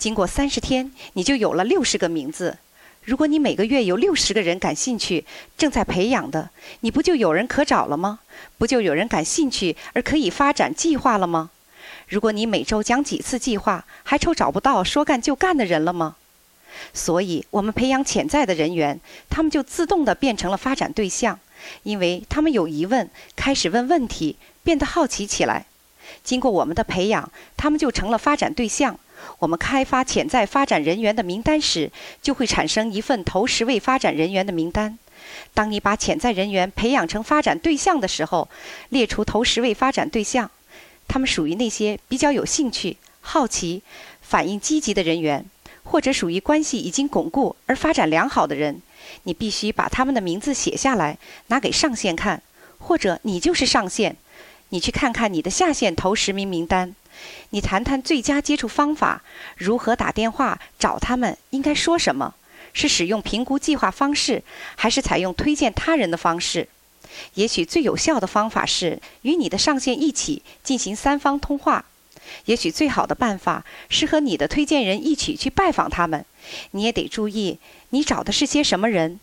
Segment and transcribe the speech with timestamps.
[0.00, 2.56] 经过三十天，你就有了六十个名字。
[3.04, 5.26] 如果你每个月有六十个人感兴趣，
[5.58, 6.48] 正在培养的，
[6.80, 8.20] 你不就有人可找了吗？
[8.56, 11.50] 不就有人感兴趣而可以发展计划了吗？
[12.08, 16.16] 如果你每周讲几次计划，还愁找不到说干就干的人了吗？
[16.94, 18.98] 所以，我们培养潜在的人员，
[19.28, 21.38] 他们就自动地变成了发展对象，
[21.82, 25.66] 因为他们有疑问，开始问问题，变得好奇起来。
[26.24, 28.98] 经过我们的培养，他们就成了发展对象。
[29.38, 34.98] 我们开发潜在发展人员的名单时，就会产生一份头十位发展人员的名单。
[35.54, 38.48] 当你把潜在人员培养成发展对象的时候，
[38.88, 40.50] 列出头十位发展对象，
[41.08, 43.82] 他们属于那些比较有兴趣、好奇、
[44.22, 45.44] 反应积极的人员，
[45.84, 48.80] 或者属于关系已经巩固而发展良好的人。
[49.24, 52.42] 你必须把他们的名字写下来，拿给上线看，
[52.78, 54.16] 或者你就是上线，
[54.68, 56.94] 你去看看你的下线头十名名单。
[57.50, 59.22] 你谈谈最佳接触方法，
[59.56, 61.36] 如何打电话找他们？
[61.50, 62.34] 应该说什么？
[62.72, 64.42] 是使用评估计划方式，
[64.76, 66.68] 还是采用推荐他人的方式？
[67.34, 71.84] 也许最有效的方法是与你的上线一起进行三方通话。
[72.44, 76.24] 也许最好的办法是和你的推荐人一起去拜访他们。
[76.70, 77.58] 你也得注意，
[77.88, 79.18] 你找的是些什么人？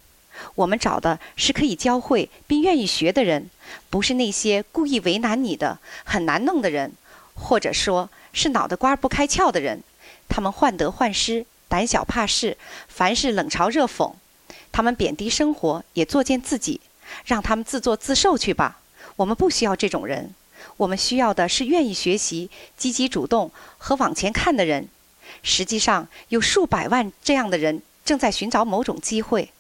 [0.55, 3.49] 我们找的是可以教会并愿意学的人，
[3.89, 6.91] 不是那些故意为难你的、很难弄的人。
[7.39, 9.83] 或者说是脑袋瓜不开窍的人，
[10.27, 12.57] 他们患得患失、胆小怕事，
[12.87, 14.11] 凡事冷嘲热讽。
[14.71, 16.81] 他们贬低生活，也作践自己，
[17.25, 18.79] 让他们自作自受去吧。
[19.15, 20.35] 我们不需要这种人，
[20.77, 24.89] 我们需要的是愿意学习、积极主动和往前看的人。
[25.41, 29.51] 实际上，有数百万这样的人正在寻找某种机会。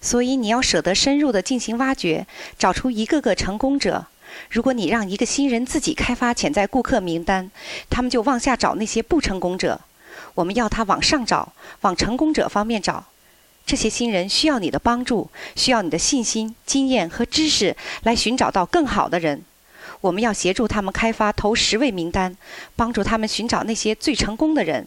[0.00, 2.26] 所以，你要舍得深入的进行挖掘，
[2.58, 4.06] 找出一个个成功者。
[4.50, 7.50] 如果你让一个新人自己开发潜在顾客名单，
[7.90, 9.80] 他们就往下找那些不成功者。
[10.34, 13.04] 我们要他往上找，往成功者方面找。
[13.64, 19.42] 这些新人需要你的帮助，需要你的信心、经验和知识来寻找到更好的人。
[20.00, 22.36] 我们要协助他们开发头十位名单，
[22.76, 24.86] 帮助他们寻找那些最成功的人。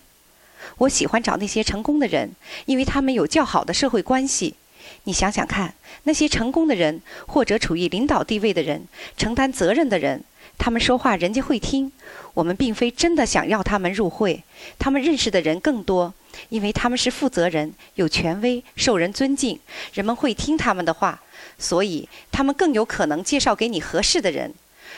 [0.77, 2.31] 我喜欢找那些成功的人，
[2.65, 4.55] 因为他们有较好的社会关系。
[5.03, 5.73] 你想想看，
[6.03, 8.87] 那些成功的人，或者处于领导地位的人，
[9.17, 10.23] 承担责任的人，
[10.57, 11.91] 他们说话人家会听。
[12.33, 14.43] 我们并非真的想要他们入会，
[14.77, 16.13] 他们认识的人更多，
[16.49, 19.59] 因为他们是负责人，有权威，受人尊敬，
[19.93, 21.21] 人们会听他们的话，
[21.57, 24.53] 所以他们更有可能介绍给你合适的人。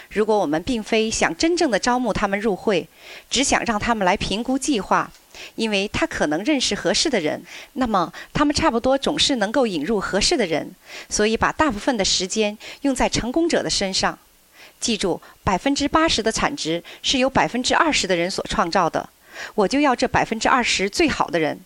[0.09, 2.88] 如果我们并非想真正的招募他们入会，
[3.29, 5.09] 只想让他们来评估计划。
[5.56, 7.44] 因为他可能认识合适的人，
[7.74, 10.74] 那么他们差不多总是能够引入合适的人，
[11.09, 14.18] 所以把大部分的时间用在成功者的身上。
[14.79, 19.07] 记住，百分之八十的产值是由百分之二十的人所创造的，
[19.53, 21.59] 我就要这百分之二十最好的人。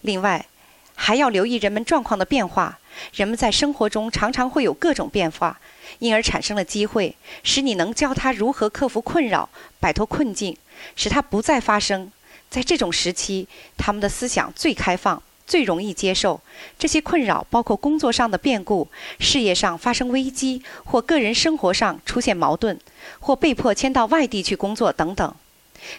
[0.00, 0.46] 另外，
[0.94, 2.78] 还要留意人们状况的变化，
[3.12, 5.60] 人们在生活中常常会有各种变化，
[5.98, 9.48] 因而产生了机会，使你能教他如何克服困扰，
[9.78, 10.56] 摆脱困境，
[10.96, 12.10] 使他不再发生。
[12.50, 16.40] 在这种时期，他们的思想最开放，最容易接受
[16.78, 18.88] 这些困扰，包括工作上的变故、
[19.18, 22.78] 事业上发生危机，或个人生活上出现矛盾，
[23.20, 25.34] 或被迫迁到外地去工作等等。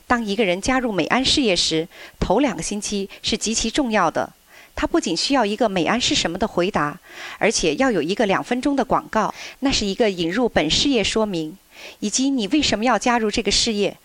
[0.07, 1.87] 当一个人加入美安事业时，
[2.19, 4.33] 头两个星期是极其重要的。
[4.75, 6.97] 他不仅需要一个“美安是什么”的回答，
[7.37, 11.57] 而且要有一个两分钟的广告，那是一个引入本事业说明，
[11.99, 13.97] 以及你为什么要加入这个事业。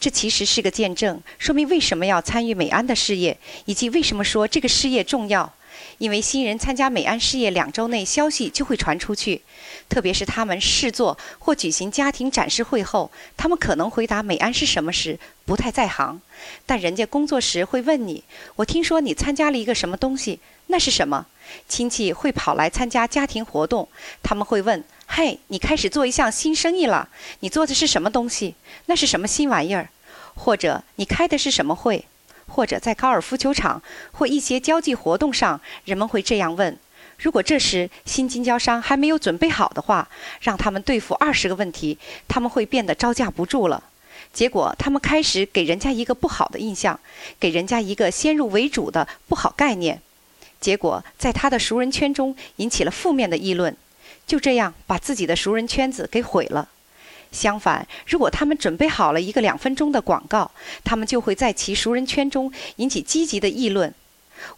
[0.00, 5.52] 这其实是个见证，说明为什么要参与美安的事业，以及为什么说这个事业重要。
[5.98, 9.42] 因为新人参加美安事业两周内，消息就会传出去。
[9.88, 16.20] 特别是他们试做或举行家庭展示会后，他们可能回答美安是什么时不太在行，
[16.66, 18.22] 但人家工作时会问你
[18.56, 20.38] ：“我听说你参加了一个什么东西，
[20.68, 21.26] 那是什么？”
[21.68, 23.88] 亲戚会跑来参加家庭活动，
[24.22, 24.84] 他们会问。
[25.10, 27.08] 嘿，你开始做一项新生意了？
[27.40, 28.54] 你做的是什么东西？
[28.86, 29.88] 那是什么新玩意儿？
[30.34, 32.04] 或者你开的是什么会？
[32.46, 33.82] 或者在高尔夫球场
[34.12, 36.78] 或一些交际活动上，人们会这样问：
[37.18, 40.08] 如果这时新经销商还没有准备好的话，
[40.40, 43.82] 让他们对付二十个问题，他们会变得招架不住了。
[44.32, 47.00] 结果他们开始给人家一个不好的印象，
[47.40, 50.00] 给人家一个先入为主的不好概念。
[50.60, 53.76] 结果在他的熟人圈中引起了负面的议论。
[54.28, 56.68] 就这样把自己的熟人圈子给毁了。
[57.32, 60.50] 相反，如果他们准备好了一个两分钟的广告，
[60.84, 63.92] 他们就会在其熟人圈中引起积极的议论。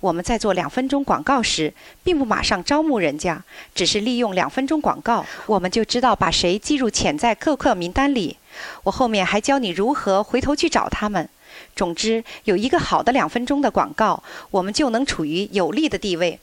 [0.00, 1.72] 我们在做两分钟广告时，
[2.04, 3.42] 并不马上招募人家，
[3.74, 8.36] 只是利用两分钟广告，我们就知道把谁记入潜在客客名单里。
[8.82, 11.28] 我后面还教你如何回头去找他们。
[11.74, 16.38] 总之，有一个好的两分钟的广告，我们就能处于有利的地位，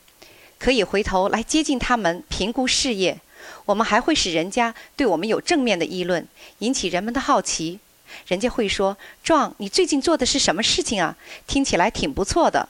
[0.60, 3.20] 可以回头来接近他们，评估事业。
[3.66, 6.28] 我们还会使人家对我们有正面的议论，
[6.60, 7.80] 引起人们的好奇。
[8.28, 11.16] 人家会说：“壮，你最近做的是什么事情啊？
[11.46, 12.70] 听起来挺不错的。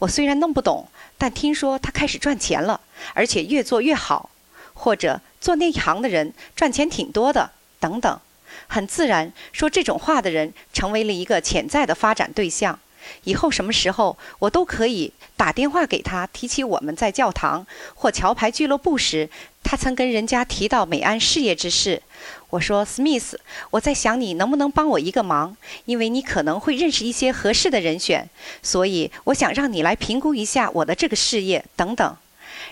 [0.00, 2.80] 我虽然弄不懂，但听说他开始赚钱了，
[3.14, 4.30] 而且越做越好。
[4.76, 8.20] 或者做那一行的人赚钱挺多的，等等。
[8.66, 12.78] 很自然，说这种话的人成为了一个潜在的发展对象。
[13.24, 19.28] 以后什么时候我都可以打电话给他，提起我们在教堂或桥牌俱乐部时。”
[19.66, 22.02] 他曾跟人家提到美安事业之事，
[22.50, 23.32] 我说：“Smith，
[23.70, 25.56] 我在想你能不能帮我一个忙，
[25.86, 28.28] 因为你可能会认识一些合适的人选，
[28.62, 32.16] 所以我想让你来评估一下我的这个事业等等。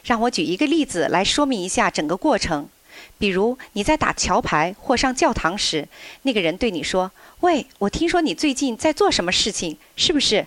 [0.05, 2.69] 让我举一个例子来说明一下整个过程。
[3.23, 5.87] 比如你在打桥牌或上教堂时，
[6.23, 7.09] 那个人对你说
[7.39, 10.45] ：‘喂，我听说你最近在做什么事情，是不是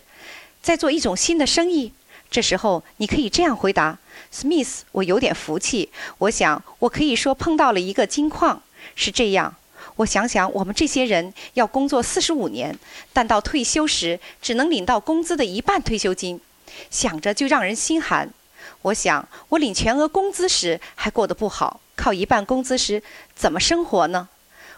[0.61, 1.93] 在做一种新的生意？’
[2.29, 3.97] 这时候你可以这样回答。”
[4.29, 5.89] Smith，我有点福气。
[6.17, 8.61] 我想，我可以说碰到了一个金矿。
[8.93, 9.55] 是这样，
[9.95, 12.77] 我想想，我们这些人要工作四十五年，
[13.13, 16.41] 但到退休时只能领到工资的一半退休金，
[16.91, 18.29] 想着就让人心寒。
[18.81, 23.01] 我想，我领全额工资时还过得不好，靠一半工资时
[23.35, 24.29] 怎么生活呢？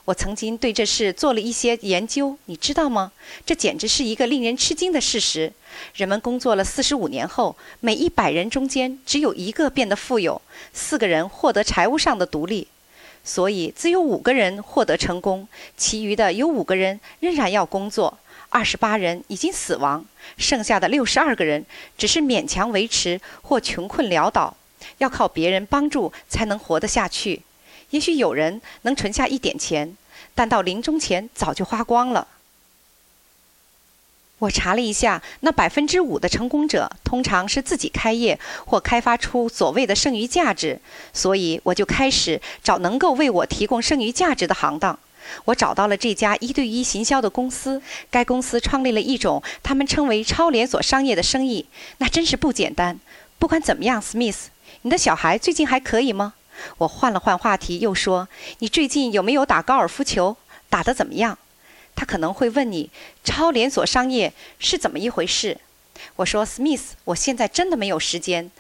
[0.06, 3.12] 我曾经对这事做了一些研究，你知道吗？
[3.46, 5.52] 这简直是一个令人吃惊的事实。
[5.94, 10.42] 人们工作了四十五年后，每一百人中间只有一个变得富有，
[10.72, 12.70] 四个人获得财务上的独立，
[13.26, 18.18] 所以只有五个人获得成功，其余的有五个人仍然要工作，
[18.48, 20.06] 二十八人已经死亡，
[20.38, 21.66] 剩下的六十二个人
[21.98, 24.56] 只是勉强维持或穷困潦倒，
[24.98, 27.42] 要靠别人帮助才能活得下去。
[27.92, 29.96] 也许有人能存下一点钱，
[30.36, 32.28] 但到临终前早就花光了。
[34.40, 40.80] 我查了一下，那百分之五的成功者通常是自己开业或开发出所谓的剩余价值，
[41.12, 45.00] 所以我就开始找能够为我提供剩余价值的行当。
[45.46, 47.82] 我找到了这家一对一行销的公司，
[48.12, 51.66] 该公司创立了一种他们称为超连锁商业的生意，
[51.98, 53.00] 那真是不简单。
[53.40, 54.46] 不管怎么样，Smith，
[54.84, 56.34] 你的小孩最近还可以吗？
[56.78, 58.28] 我换了换话题，又说
[58.60, 60.38] ：“你最近有没有打高尔夫球？
[60.70, 61.38] 打得怎么样？”
[61.96, 62.90] 他可能会问你
[63.24, 65.58] ：“超连锁商业是怎么一回事？”
[66.18, 68.52] 我说：“Smith，我现在真的没有时间，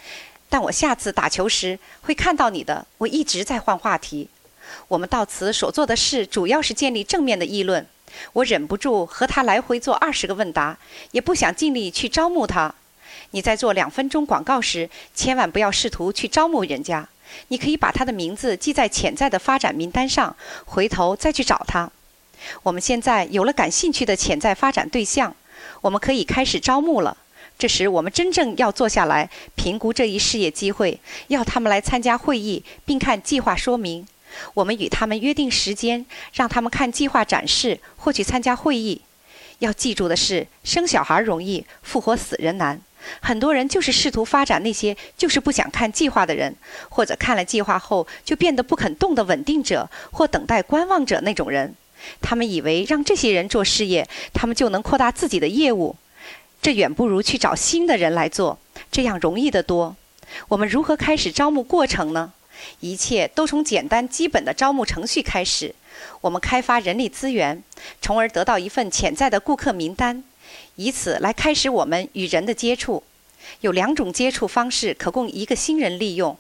[0.49, 4.29] 但我下次打球时会看到你的。”我一直在换话题。
[4.87, 7.85] 我们到此所做的事主要是建立正面的议论。
[8.33, 10.77] 我忍不住和他来回做二十个问答，
[11.11, 12.73] 也不想尽力去招募他。
[13.31, 17.07] 你在做两分钟广告时，千万不要试图去招募人家。
[17.50, 20.35] 你可以把他的名字记在潜在的发展名单上，
[20.65, 21.91] 回头再去找他。
[22.63, 25.35] 我们现在有了感兴趣的潜在发展对象，
[25.81, 27.18] 我们可以开始招募了。
[27.57, 34.07] 这时，我们真正要坐下来评估这一事业机会，要他们来参加会议并看计划说明。
[34.53, 39.01] 我们与他们约定时间，让他们看计划展示或去参加会议。
[39.59, 42.79] 要记住的是，生小孩容易，复活死人难。
[43.21, 46.56] 很多人就是试图发展那些就是不想看计划的人，
[46.89, 51.75] 或者看了计划后就变得不肯动的稳定者或等待观望者那种人。
[52.21, 55.95] 他们以为让这些人做事业，他们就能扩大自己的业务。
[56.62, 58.60] 这远不如去找新的人来做，
[58.91, 59.96] 这样容易得多。
[60.48, 62.34] 我们如何开始招募过程呢？
[62.79, 65.74] 一切都从简单基本的招募程序开始。
[66.22, 67.63] 我们开发人力资源，
[68.01, 70.24] 从而得到一份潜在的顾客名单。
[70.75, 73.04] 以此来开始我们与人的接触。
[73.62, 76.38] 有两种接触方式可供一个新人利用，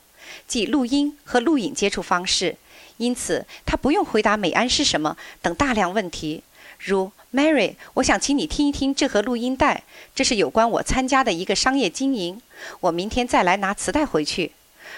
[0.47, 2.55] 即录音和录影接触方式。
[2.97, 6.43] 因此，他不用回答美安是什么等大量问题，
[6.79, 9.83] 如 Mary，我想请你听一听这盒录音带，
[10.15, 12.41] 这是有关我参加的一个商业经营。
[12.81, 14.51] 我明天再来拿磁带回去。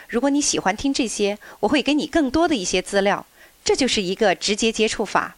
[0.07, 3.25] 如果你喜欢听这些，我会给你更多的一些资料。
[3.63, 5.35] 这就是一个直接接触法。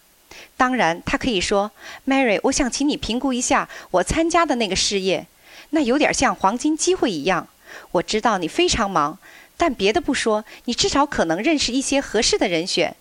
[0.57, 1.71] 当然，他可以说
[2.07, 5.25] ：“Mary，我想请你评估一下我参加的那个事业，
[5.71, 7.47] 那有点像黄金机会一样。
[7.91, 9.17] 我知道你非常忙，
[9.57, 12.95] 但别的不说，你至少可能认识一些合适的人选。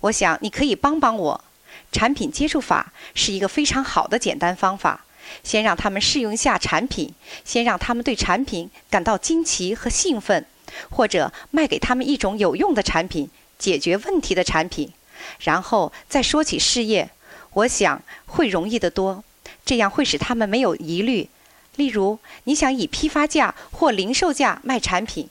[0.00, 1.44] 我想你可以帮帮我。
[1.92, 5.04] 产品接触法是一个非常好的简单方法。
[5.42, 7.12] 先让他们试用一下产品，
[7.44, 10.46] 先让他们对产品感到惊奇和兴奋，
[10.90, 13.28] 或者卖给他们一种有用的产品，
[13.58, 14.92] 解决问题的产品。”
[15.40, 17.10] 然后再说起事业，
[17.52, 19.22] 我想会容易得多，
[19.64, 21.28] 这样会使他们没有疑虑。
[21.76, 25.28] 例如，你想以批发价或零售价卖产品，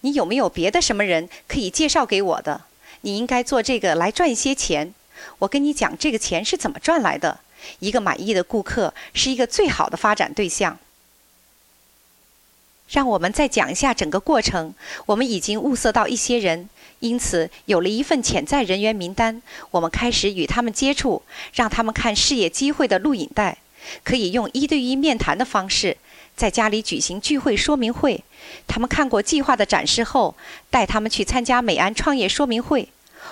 [0.00, 2.62] 你有没有别的什么人可以介绍给我的？
[3.02, 4.94] 你应该做这个来赚一些钱。
[5.38, 7.40] 我跟你讲这个钱是怎么赚来的。
[7.80, 10.78] 一个满意的顾客是一个最好的发展对象。
[12.88, 14.74] 让我们再讲一下整个过程。
[15.06, 16.68] 我们已经物色到一些人，
[17.06, 19.40] 因此有了一份潜在人员名单。
[19.70, 21.22] 我们开始与他们接触，
[21.54, 23.58] 让他们看事业机会的录影带，
[24.02, 25.96] 可以用一对一面谈的方式，
[26.36, 28.22] 在家里举行聚会说明会。
[28.66, 30.34] 他们看过计划的展示后，
[30.70, 32.88] 带他们去参加美安创业说明会。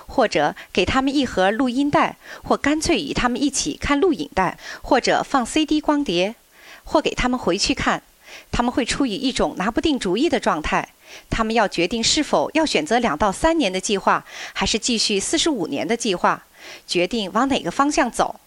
[0.06, 6.34] 或者给他们一盒录音带，或干脆与他们一起看录影带，或者放 CD 光碟，
[6.82, 8.02] 或给他们回去看。
[8.50, 10.88] 他们会处于一种拿不定主意的状态。
[11.30, 16.44] 他们要决定是否要选择两到三年的计划，还是继续四十五年的计划，
[16.86, 18.40] 决定往哪个方向走。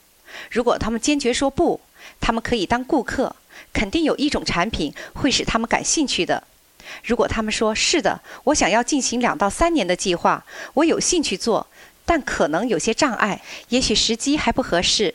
[0.51, 1.79] 如果他们坚决说不，
[2.19, 3.35] 他们可以当顾客，
[3.73, 6.43] 肯定有一种产品会使他们感兴趣的。
[7.03, 11.67] 如果他们说是的，我想要进行两到三年的计划，我有兴趣做，
[12.05, 15.13] 但可能有些障碍，也许时机还不合适，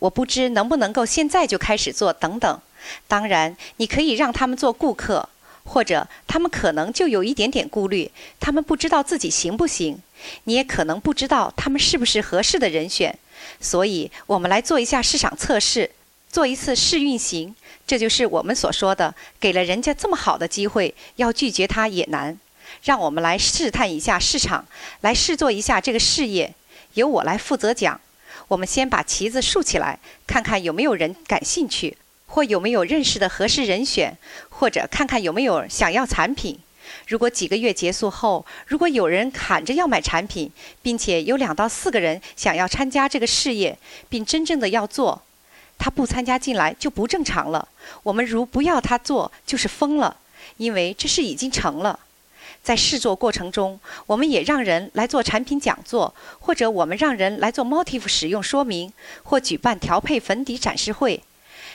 [0.00, 2.60] 我不知能不能够现在就开始做等等。
[3.08, 5.28] 当然，你可以让他们做顾客，
[5.64, 9.98] 或者他们可能就有一点点顾虑，他们不知道自己行不行，
[10.44, 13.18] 你也可能不知道他们是不是合适的人选，
[13.60, 15.90] 所以我们来做一下市场测试，
[16.30, 17.54] 做一次试运行。
[17.86, 22.38] 这就是我们所说的，给了人家这么好的机会，要拒绝他也难。
[22.82, 24.66] 让我们来试探一下市场，
[25.00, 26.54] 来试做一下这个事业，
[26.94, 28.00] 由我来负责讲。
[28.48, 31.96] 我们先把旗子竖起来，看看有没有人感兴趣，
[32.34, 34.18] 或有没有认识的合适人选，
[34.50, 36.58] 或者看看有没有想要产品。
[37.06, 40.50] 如果几个月结束后，如果有人喊着要买产品，
[40.82, 45.22] 并且有两到四个人想要参加这个事业，并真正的要做。
[45.78, 47.68] 他不参加进来就不正常了。
[48.02, 50.16] 我们如不要他做，就是疯了，
[50.56, 52.00] 因为这事已经成了。
[52.64, 61.22] 在试做过程中，我们也让人来做产品讲座，或者我们让人来做 Motif 使用说明，或举办调配粉底展示会，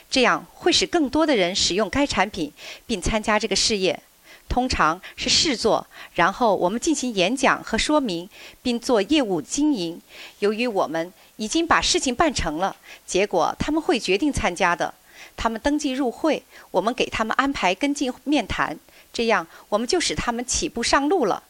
[0.09, 2.51] 这样会使更多的人使用该产品
[2.87, 3.99] 并参加这个事业。
[4.47, 5.85] 通常是试做，
[6.15, 8.27] 然后我们进行演讲和说明，
[8.63, 10.01] 并做业务经营。
[10.39, 12.75] 由于我们已经把事情办成了，
[13.05, 14.91] 结果他们会决定参加的。
[15.37, 18.77] 他们登记入会，我们给他们安排跟进面谈，
[19.13, 21.43] 这样我们就使他们起步上路了。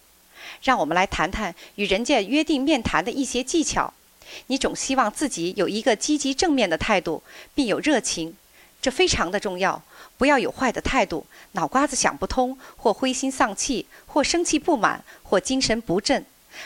[0.62, 3.94] 让我们来谈谈与人家约定面谈的一些技巧。
[4.48, 7.24] 你总希望自己有一个积极正面的态度，
[7.56, 8.36] 并有热情，
[8.82, 9.82] 这非常的重要。
[10.18, 16.26] 不要有坏的态度，脑瓜子想不通，或灰心丧气，或生气不满，或精神不振。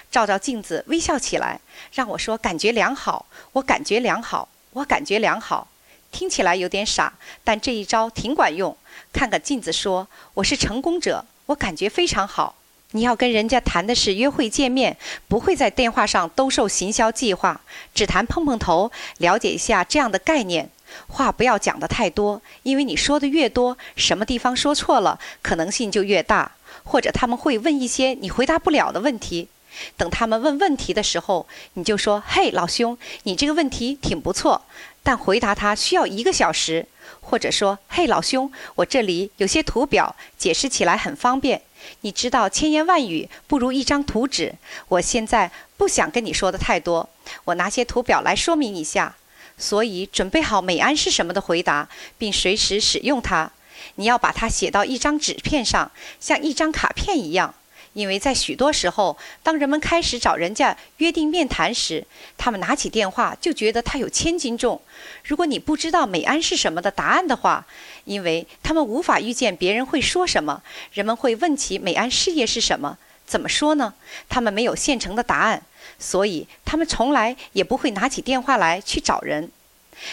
[0.09, 1.59] 照照镜子，微笑起来，
[1.93, 3.27] 让我说感觉良好。
[3.51, 5.67] 我感觉良好，我感觉良好。
[6.11, 8.75] 听起来有点傻，但这一招挺管用。
[9.11, 12.55] 看看镜子，说我是成功者，我感觉非常好。
[12.91, 17.61] 你要跟人家谈的是约会见面，不会在电话上兜售行销计划，
[17.93, 20.69] 只谈碰碰头，了解一下这样的概念。
[21.07, 26.51] 话不要讲的太多，因为你说的越多，什么地方说错了，可能性就越大。
[26.85, 29.47] 或者他们会问一些你回答不了的问题。
[29.95, 34.63] 等他们问问题的时候，你就说：“嘿，老兄，你这个问题挺不错，
[35.01, 36.85] 但回答他需要一个小时。”
[37.21, 41.61] 或者说：“嘿，老兄，我这里有些图表，解释起来很方便。
[42.01, 44.53] 你知道，千言万语不如一张图纸。
[44.89, 47.09] 我现在不想跟你说的太多，
[47.45, 49.15] 我拿些图表来说明一下。
[49.63, 53.49] 所以，准备好美安是什么的回答，并随时使用它。
[53.95, 55.89] 你要把它写到一张纸片上，
[56.19, 57.55] 像一张卡片一样。”
[57.93, 62.05] 因为在许多时候，当人们开始找人家约定面谈时，
[62.37, 64.81] 他们拿起电话就觉得它有千斤重。
[65.23, 67.65] 如果你不知道美安是什么的答案的话，
[68.03, 73.93] 因为他们无法预见别人会说什么，人们会问起美安事业是什么，怎么说呢？
[74.27, 75.61] 他们没有现成的答案，
[76.03, 79.49] 所以他们从来也不会拿起电话来去找人。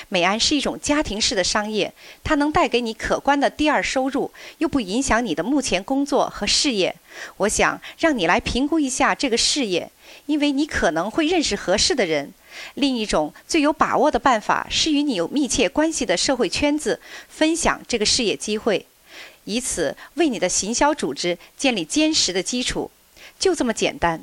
[0.08, 1.92] 美安是一种家庭式的商业，
[2.22, 6.94] 它能带给你可观的第二收入，又不影响你的目前工作和事业。
[7.38, 9.90] 我想让你来评估一下这个事业，
[10.26, 12.32] 因为你可能会认识合适的人。
[12.74, 18.86] 另一种最有把握的办法是与你有密切关系的社会圈子分享这个事业机会，
[19.44, 22.90] 以此为你的行销组织建立坚实的基础。
[23.40, 24.22] 就这么简单。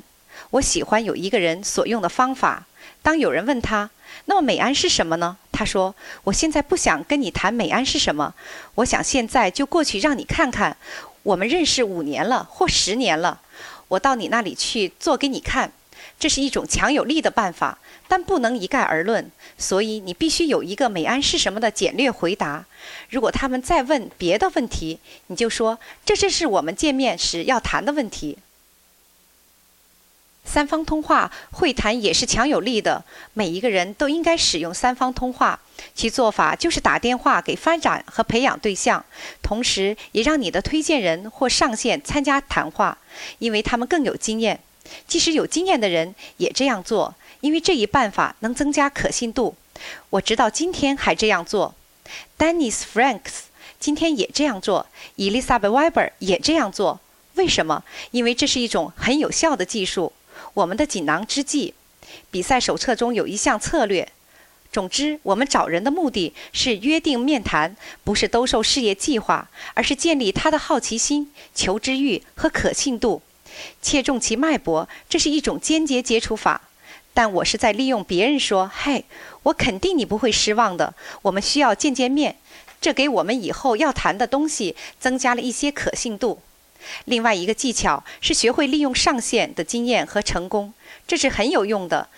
[0.50, 2.66] 我喜欢有一个人所用的方法。
[3.02, 3.90] 当有人问他。
[4.24, 5.38] 那么美安是什么呢？
[5.50, 8.34] 他说：“我现在不想跟你谈美安是什么，
[8.74, 10.76] 我想现在就过去让你看看。
[11.22, 13.40] 我们认识五年了或十年了，
[13.88, 15.72] 我到你那里去做给你看。
[16.18, 19.30] 这是一种强有力的办法，但不能一概而论。
[19.56, 22.66] 所以你必须有一个美安是什么的简略回答。
[23.08, 28.36] 如果他们再问别的问题，你就说这正是我们见面时要谈的问题。”
[30.48, 35.60] 三方通话会谈也是强有力的，每一个人都应该使用三方通话。
[35.94, 39.04] 其做法就是打电话给发展和培养对象，
[39.42, 42.96] 同时也让你的推荐人或上线参加谈话，
[43.40, 44.58] 因为他们更有经验。
[45.06, 49.54] 即使有经验的人也这样做，因为这一办法能增加可信度。
[50.08, 51.74] 我直到今天还这样做。
[52.38, 53.42] Dennis Franks
[53.78, 54.86] 今天也这样做
[55.18, 57.00] ，Elizabeth Weber 也这样做。
[57.34, 57.84] 为什么？
[58.12, 60.14] 因为这是一种很有效的技术。
[60.54, 61.74] 我们的锦囊之计，
[62.30, 64.08] 比赛手册中有一项策略。
[64.70, 67.74] 总之，我们找人的目的是约定面谈，
[68.04, 73.22] 不是兜售事业计划，而是建立他的好奇心、求知欲和可信度，
[73.80, 74.88] 切中其脉搏。
[75.08, 76.60] 这是一种间接接触法。
[77.14, 79.06] 但我是在利用别人说：“嘿，
[79.44, 80.94] 我肯定你不会失望的。
[81.22, 82.36] 我们需要见见面。”
[82.80, 86.40] 这给我们以后要谈的东西增加了一些可信度。
[87.04, 90.72] 另外一个技巧是学会利用上线的经验和成功，
[91.06, 92.08] 这是很有用的。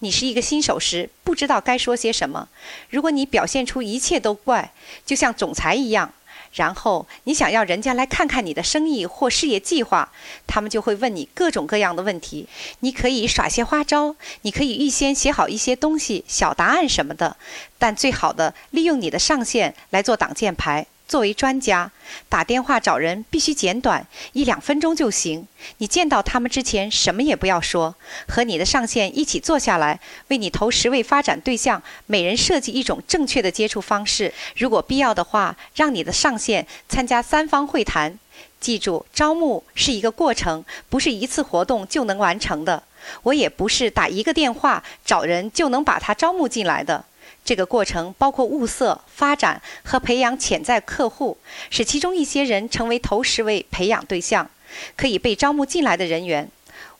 [0.00, 2.48] 你是一个新手时，不知道该说些什么。
[2.90, 4.72] 如果你表现出一切都怪，
[5.06, 6.12] 就像总裁一样，
[6.52, 10.12] 然后你想要人家来看看你的生意或事业计划，
[10.46, 12.46] 他们就会问你各种各样的问题。
[12.80, 17.36] 你可以耍些花招，你可以预先写好一些东西、小答案什么的，
[17.78, 20.86] 但最好的利用你的上线来做挡箭牌。
[21.06, 21.90] 作为专家，
[22.28, 25.46] 打电话找人必须简短，一两分钟就行。
[25.78, 27.94] 你见到他们之前什么也不要说，
[28.26, 34.32] 和你的上线一起坐下来，为你投十位发展对象每人设计一种正确的接触方式。
[34.56, 38.18] 如果必要的话，让你的上线参加三方会谈。
[38.58, 42.82] 记住，招募是一个过程，不是一次活动就能完成的。
[43.22, 47.04] 我也不是打一个电话找人就能把他招募进来的。
[47.44, 51.36] 这个过程包括物色、发展和培养潜在客户，
[51.68, 54.50] 使其中一些人成为头十位培养对象，
[54.96, 56.48] 可以被招募进来的人员。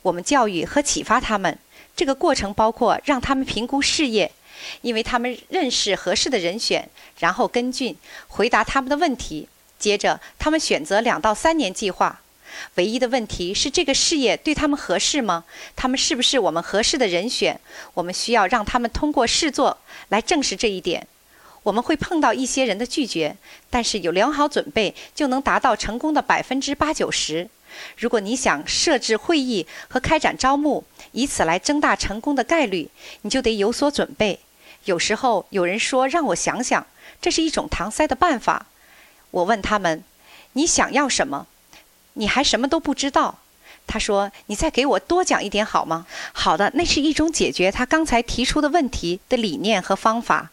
[0.02, 1.58] 我们教育和启发他们。
[1.96, 4.30] 这个过程包括让他们评估事业，
[4.82, 6.88] 因为他们认识合适的人选，
[7.20, 7.96] 然后跟进
[8.28, 9.48] 回答他们的问题。
[9.78, 12.20] 接着，他们选择两到三年计划。
[12.76, 15.44] 唯一的问题是，这个事业对他们合适吗？
[15.74, 17.60] 他们是不是我们合适的人选？
[17.94, 21.06] 我们需要让他们通过试做来证实这一点。
[21.62, 23.36] 我们会碰到一些人的拒绝，
[23.70, 27.48] 但是有良好准备就能达到成功的百分之八九十。
[27.96, 32.90] 如果你想设置会议和开展招募，以此来增大成功的概率，
[33.22, 34.40] 你就得有所准备。
[34.84, 36.86] 有时候有人说：“让我想想。”
[37.22, 38.66] 这是一种搪塞的办法。
[39.30, 40.04] 我问他们
[40.52, 41.46] ：“你想要什么？”
[42.14, 43.38] 你还什么都不知道，
[43.86, 50.50] 他说：“你再给我多讲一点好吗？”好的，那是一种解决他刚才提出的问题的理念和方法。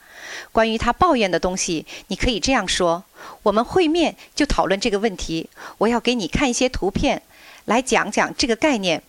[0.52, 3.04] 关于他抱怨的东西，你可以这样说
[3.44, 5.50] ：“我们会面就讨论这个问题。
[5.78, 7.22] 我要给你看一些图片，
[7.66, 9.02] 来讲讲这个概念。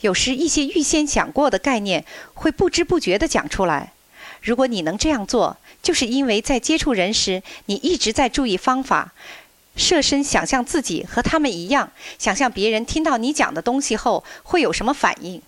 [0.00, 3.92] 有时一些预先想过的概念会不知不觉地讲出来。
[4.42, 9.12] 如果你能这样做，就是因为在接触人时，你一直在注意方法。”
[9.78, 15.40] 设身想象自己和他们一样，想象别人听到你讲的东西后会有什么反应。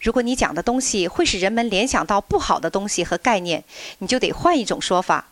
[0.00, 3.64] 如果你讲的东西会使人们联想到不好的东西和概念，
[3.98, 5.26] 你就得换一种说法。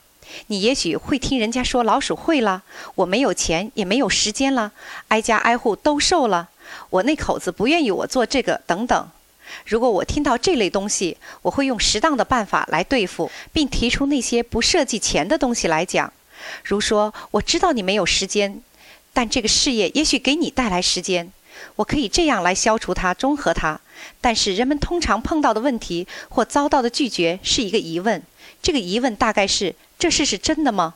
[0.46, 2.62] 你也许会听人家说老鼠会了，
[2.94, 4.72] 我没有钱也没有时间了，
[5.08, 6.48] 挨家挨户兜售了，
[6.88, 9.08] 我那口子不愿意我做这个等等。
[9.66, 16.10] 如果我听到这类东西，我会用适当的办法来对付，并提出那些不涉及钱的东西来讲。
[16.62, 18.62] 如说，我知道你没有时间，
[19.12, 21.30] 但这个事业也许给你带来时间。
[21.76, 23.80] 我可以这样来消除它、中和它。
[24.20, 28.22] 但是人们通常碰到的问题或遭到的拒绝是一个疑问。
[28.62, 30.94] 这个疑问大概是：这事是真的吗？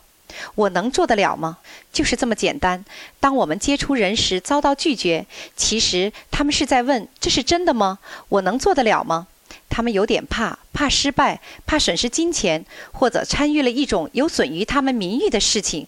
[0.55, 1.57] 我能做得了吗？
[1.91, 2.85] 就是这么简单。
[3.19, 7.99] 当我们接触人时遭到拒绝，其实他们是在问：这是真的吗？
[8.29, 9.27] 我能做得了吗？
[9.69, 15.87] 他们有点怕，怕失败，怕损失金钱，或者参与了一种有损于他们名誉的事情。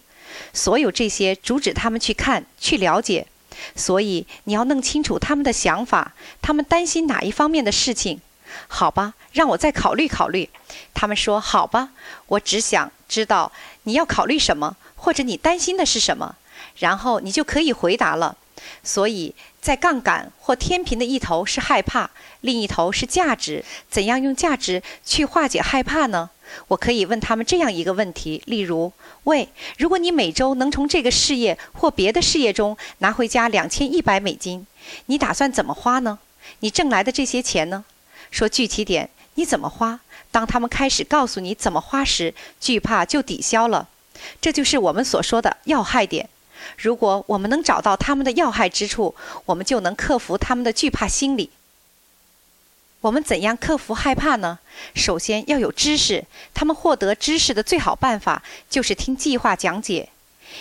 [0.52, 3.26] 所有这些阻止他们去看、去了解。
[3.76, 8.20] 所以你要弄清楚他们的想法，他们担心哪一方面的事情。
[8.68, 10.48] 好吧，让我再考虑考虑。
[10.94, 11.90] 他们说：“好吧，
[12.26, 13.52] 我只想知道
[13.84, 16.36] 你要考虑什么，或者你担心的是什么，
[16.78, 18.36] 然后你就可以回答了。”
[18.82, 23.64] 所以在杠杆或天平的一头是害怕，另一头是价值。
[23.90, 26.30] 怎样用价值去化解害怕呢？
[26.68, 28.92] 我可以问他们这样一个问题：例如，
[29.24, 29.48] 喂，
[29.78, 34.66] 如果你每周能从这个事业或别的事业中拿回家两千一百美金，
[35.06, 36.18] 你打算怎么花呢？
[36.60, 37.84] 你挣来的这些钱呢？
[38.30, 40.00] 说具体点，你怎么花？
[40.30, 43.88] 当他们开始告诉你怎么花时，惧怕就抵消了。
[44.40, 46.28] 这就是我们所说的要害点。
[46.76, 49.14] 如果我们能找到他们的要害之处，
[49.46, 51.50] 我们就能克服他们的惧怕心理。
[53.00, 54.60] 我们怎样克服害怕呢？
[54.94, 56.24] 首先要有知识。
[56.54, 60.08] 他们获得知识的最好办法就是听计划讲解。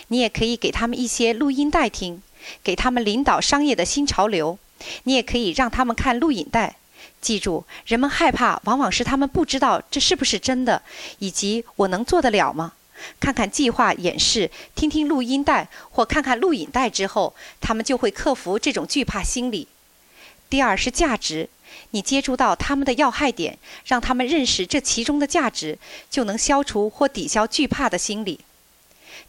[0.07, 2.23] 你也可以给他们一些录音带听，
[2.63, 4.57] 给他们领导商业的新潮流。
[5.03, 6.77] 你也可以让他们看录影带。
[7.21, 10.81] 记住，人们害怕往往是他们不知道这是不是真的，
[11.19, 12.73] 以及我能做得了吗？
[13.19, 19.67] 看看计划演示，听听录音带或看看录影带之后，他们就会克服这种惧怕心理。
[20.49, 21.49] 第二是价值。
[21.93, 25.77] 你接触到他们的要害点，让他们认识这其中的价值，
[26.09, 28.39] 就能消除或抵消惧怕的心理。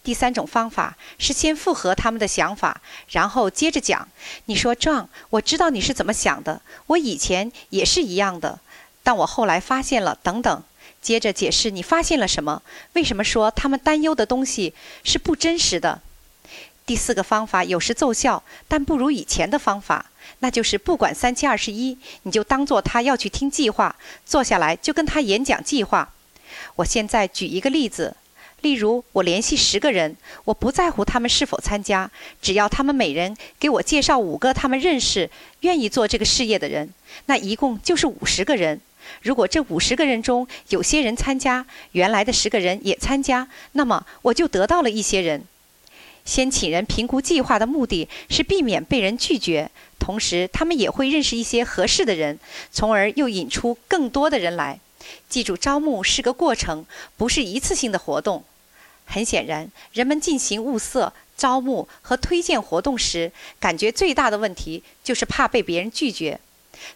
[0.04, 2.80] 第三种方法是先附和他们的想法，
[3.10, 4.08] 然后接着讲。
[4.46, 8.60] 你说壮我知道你是怎么想的，我以前也是一样的，
[9.02, 10.18] 但我后来发现了……
[10.22, 10.62] 等等。”
[11.02, 12.62] 接着解释你发现了什么，
[12.94, 16.00] 为什么说他们担忧的东西是不真实的。
[16.86, 20.06] 第四个方法有时奏效，但不如以前的方法。
[20.38, 26.12] 那就是不管三七二十一，你就当做他要去听计划，坐下来就跟他演讲计划。
[26.76, 28.16] 我现在举一个例子，
[28.60, 32.10] 例如我联系十个人，我不在乎他们是否参加，
[32.40, 36.92] 只要他们每人给我介绍五个他们认识、愿意做这个事业的人，
[37.26, 38.80] 那一共就是五十个人。
[39.20, 45.44] 如果这五十个人中有些人参加，原来的十个人也参加，那么我就得到了一些人。
[46.24, 49.70] 先请人评估计划的目的是避免被人拒绝。
[49.98, 52.38] 同时，他们也会认识一些合适的人，
[52.70, 54.78] 从而又引出更多的人来。
[55.28, 56.86] 记住，招募是个过程，
[57.16, 58.44] 不是一次性的活动。
[59.04, 66.38] 很显然，人们进行物色、招募和推荐活动时，感觉最大的问题就是怕被别人拒绝。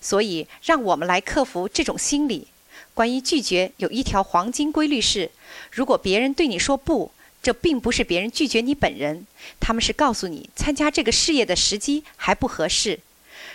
[0.01, 2.49] 所以，让我们来克服这种心理。
[2.95, 5.31] 关于拒绝，有一条黄金规律是：
[5.71, 7.13] 如果别人对你说不，
[7.43, 9.27] 这并不是别人拒绝你本人，
[9.61, 13.01] 他们是告诉你参加这个事业的时机还不合适。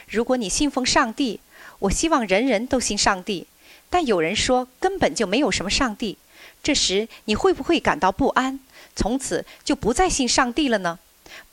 [0.07, 1.39] 如果你信奉上帝，
[1.79, 3.47] 我希望人人都信上帝，
[3.89, 6.17] 但有人说根本就没有什么上帝，
[6.61, 8.59] 这时你会不会感到不安？
[8.95, 10.99] 从此就不再信上帝了呢？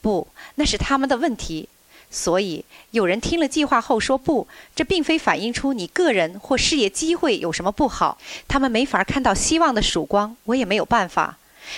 [0.03, 1.69] 不，那是他们的问题。
[2.11, 11.37] 所以有人听了计划后说不，这并非反映出你个人或事业机会有什么不好，他们没法看到希望的曙光，我也没有办法。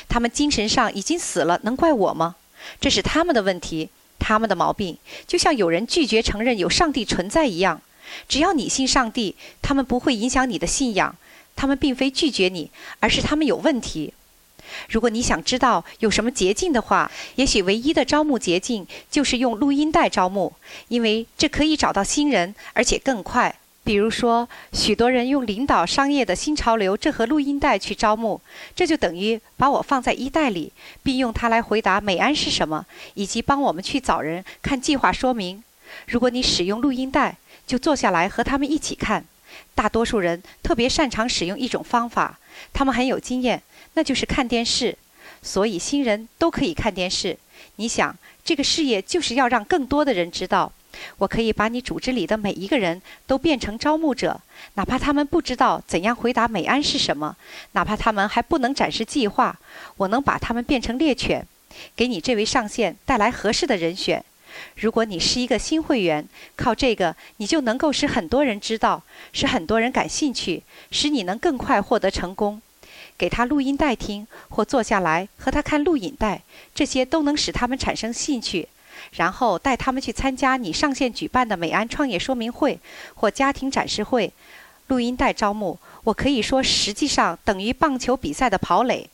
[0.09, 2.37] 他们精神上已经死了，能怪我吗？
[2.81, 3.89] 这是他们的问题，
[4.21, 4.97] 他们的毛病，
[5.27, 7.81] 就像有人拒绝承认有上帝存在一样。
[8.29, 11.17] 只要你信上帝，他们不会影响你的信仰。
[11.57, 12.71] 他们并非拒绝你，
[13.01, 14.15] 而是他们有问题。
[14.89, 20.53] 如果你想知道有什么捷径的话，也许唯一的招募捷径就是用录音带招募，
[20.89, 23.55] 因为这可以找到新人，而且更快。
[23.83, 28.41] 比如说，许多人用领导商业的新潮流这盒录音带去招募，
[28.77, 30.71] 这就等于把我放在衣袋里，
[31.03, 35.65] 并用它来回答美安是什么，以及帮我们去找人看计划说明。
[36.07, 39.25] 如果你使用录音带，就坐下来和他们一起看。
[39.75, 42.39] 大多数人特别擅长使用一种方法，
[42.73, 43.63] 他们很有经验，
[43.95, 44.97] 那就是看电视。
[45.43, 47.39] 所以新人都可以看电视。
[47.77, 50.73] 你想，这个事业就是要让更多的人知道。
[51.19, 54.41] 我可以把你组织里的每一个人都变成招募者，
[54.75, 57.37] 哪怕他们不知道怎样回答美安是什么，
[57.73, 59.57] 哪怕他们还不能展示计划，
[59.97, 61.47] 我能把他们变成猎犬，
[61.95, 64.23] 给你这位上线带来合适的人选。
[64.77, 72.61] 如果你是一个新会员，靠这个你就能够使很多人知道，使很多人感兴趣，使你能更快获得成功。
[73.21, 76.41] 给他录音带听，或坐下来和他看录影带，
[76.75, 78.67] 这些都能使他们产生兴趣。
[79.13, 82.81] 然后带他们去参加你上线举办的美安创业说明会
[83.15, 84.33] 或家庭展示会，
[84.87, 89.11] 录音带招募，我可以说实际上等于棒球比赛的跑垒。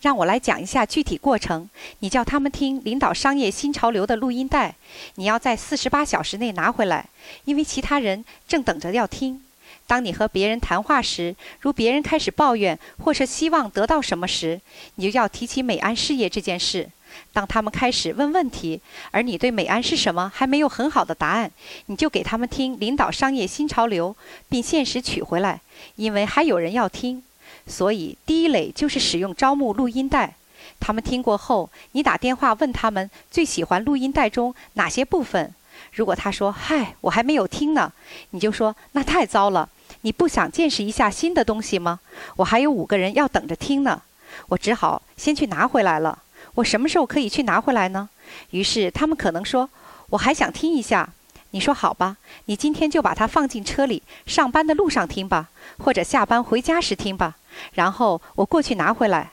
[0.00, 1.68] 让我来讲一下具体过程。
[1.98, 4.74] 你叫他们听领导商业新潮流的录音带，
[5.16, 7.10] 你要在四十八小时内拿回来，
[7.44, 9.42] 因为其他人正等着要听。
[9.90, 14.60] 当你和别人谈话时，如别人开始抱怨或是希望得到什么时，
[14.94, 16.88] 你就要提起美安事业这件事。
[17.32, 21.50] 当他们开始问问题，而你对美安是什么还没有很好的答案，
[21.86, 24.14] 你就给他们听领导商业新潮流，
[24.48, 25.60] 并限时取回来，
[25.96, 27.20] 因为还有人要听。
[27.66, 30.36] 所以第一类就是使用招募录音带。
[30.78, 35.52] 他们听过后，你打电话问他们最喜欢录音带中哪些部分。
[35.94, 37.92] 如果他说“嗨，我还没有听呢”，
[38.30, 39.68] 你就说“那太糟了，
[40.02, 42.00] 你不想见识一下新的东西吗？
[42.36, 44.02] 我还有五个人要等着听呢，
[44.48, 46.22] 我只好先去拿回来了。”
[46.54, 48.08] 我什么时候可以去拿回来呢？
[48.50, 49.70] 于是他们可能说
[50.10, 51.08] ：“我还想听一下。”
[51.52, 57.36] 你说好吧，你今天就把它放进车里，上班的路上听吧，或者下班回家时听吧。
[57.74, 59.30] 然后我过去拿回来。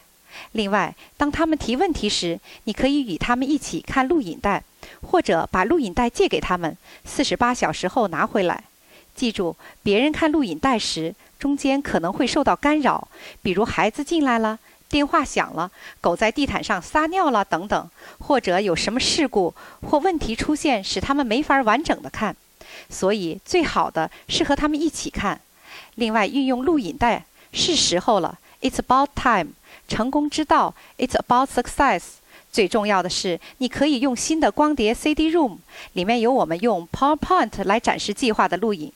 [0.52, 4.64] 另外，当他们提问题时，你可以与他们一起看录影带，
[5.02, 6.76] 或者把录影带借给他们，
[7.06, 8.64] 四十八小时后拿回来。
[9.18, 13.08] 记住，别人看录影带时，中间可能会受到干扰，
[13.42, 19.54] 比如孩子进来了、电话响了、狗在地毯上撒尿了等等，或者有什么事故
[19.90, 22.36] 或问题出现，使他们没法完整的看。
[22.90, 25.42] 所以，最好的是和他们一起看。
[25.96, 28.38] 另外，运用录影带，是时候了。
[28.62, 29.54] It's about time。
[29.88, 32.04] 成功之道，It's about success。
[32.52, 35.58] 最重要的是，你可以用新的光碟 CD-ROM，
[35.94, 38.92] 里面有我们用 PowerPoint 来展示计划的录影。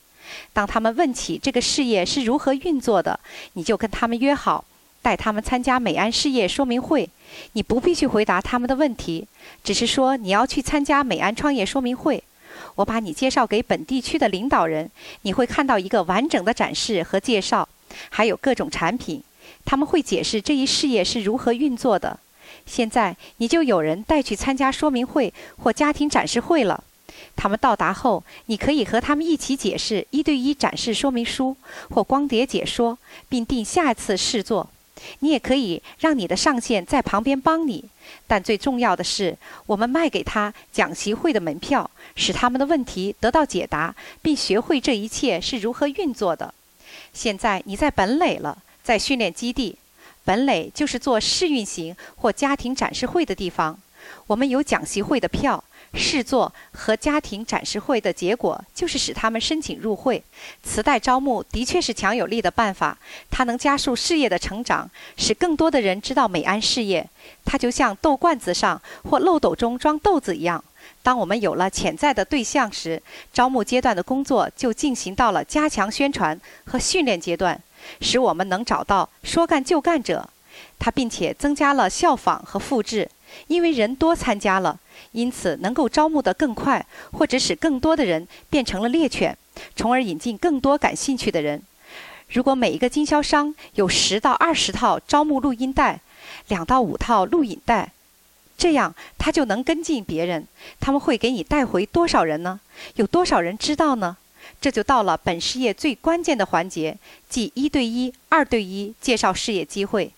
[0.54, 3.20] 当他们问起这个事业是如何运作的，
[3.54, 4.63] 你就跟他们约好，
[5.02, 7.10] 带他们参加美安事业说明会。
[7.54, 9.28] 你不必去回答他们的问题，
[9.63, 12.24] 只是说你要去参加美安创业说明会。
[12.76, 14.89] 我把你介绍给本地区的领导人，
[15.24, 17.67] 你会看到一个完整的展示和介绍，
[18.10, 19.24] 还有各种产品。
[19.65, 22.20] 他们会解释这一事业是如何运作的。
[22.65, 26.84] 现在你就有人带去参加说明会或家庭展示会了。
[27.36, 31.56] 他们到达后，你可以和他们一起解释一对一展示说明书
[31.89, 34.70] 或光碟解说，并定下一次试做。
[35.20, 37.84] 你也可以让你的上线在旁边帮你。
[38.28, 46.54] 但最重要的是，我们卖给他讲习会的门票，使他们的问题得到解答，并学会这一切是如何运作的。
[47.13, 48.58] 现在你在本垒了。
[48.84, 49.78] 在训练基地，
[50.26, 53.80] 本垒就是做试运行或家庭展示会的地方。
[54.26, 60.23] 我们有讲习会的票，试做和家庭展示会的结果就是使他们申请入会。
[60.63, 62.97] 磁带招募的确是强有力的办法，
[63.30, 67.08] 它能加速事业的成长，使更多的人知道美安事业。
[67.43, 70.63] 它就像豆罐子上或漏斗中装豆子一样。
[71.04, 73.01] 当我们有了潜在的对象时，
[73.34, 77.60] 招募阶段的工作就进行到了加强宣传和训练阶段。
[77.99, 80.30] 使我们能找到说干就干者，
[80.77, 83.10] 他并且增加了效仿和复制，
[83.47, 84.80] 因为人多参加了，
[85.12, 89.38] 因此能够招募得更快，或者使更多的人变成了猎犬，
[89.76, 91.62] 从而引进更多感兴趣的人。
[92.30, 96.00] 如果每一个经销商有十到二十套招募录音带，
[96.47, 97.91] 两到五套录影带，
[98.58, 100.47] 这样他就能跟进别人。
[100.80, 102.62] 他们会给你带回多少人呢？
[102.95, 104.15] 有多少人知道呢？
[104.62, 106.97] 这就到了本事业最关键的环节，
[107.28, 110.12] 即一对一、二对一介绍事业机会。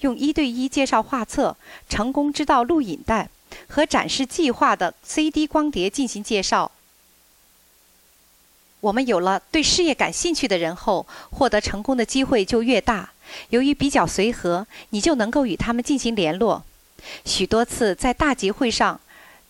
[0.00, 1.56] 用一对一介绍画册、
[1.88, 3.28] 成功之道录影带
[3.68, 6.70] 和展示计划的 CD 光碟进行介绍。
[8.80, 13.10] 我们有了对事业感兴趣的人后，获得成功的机会就越大。
[13.50, 16.64] 由于比较随和，你就能够与他们进行联络。
[17.24, 19.00] 许多次在大集会上。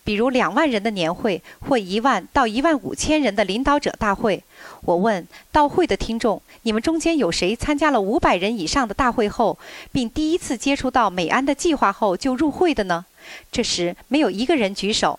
[0.04, 4.40] 比如两万人的年会或一万到一万五千人的领导者大会，
[4.82, 9.58] 我问到会的听众：你们中间有谁参加了五百人以上的大会后，
[9.90, 13.04] 并第一次接触到美安的计划后就入会的呢？
[13.50, 15.18] 这时没有一个人举手。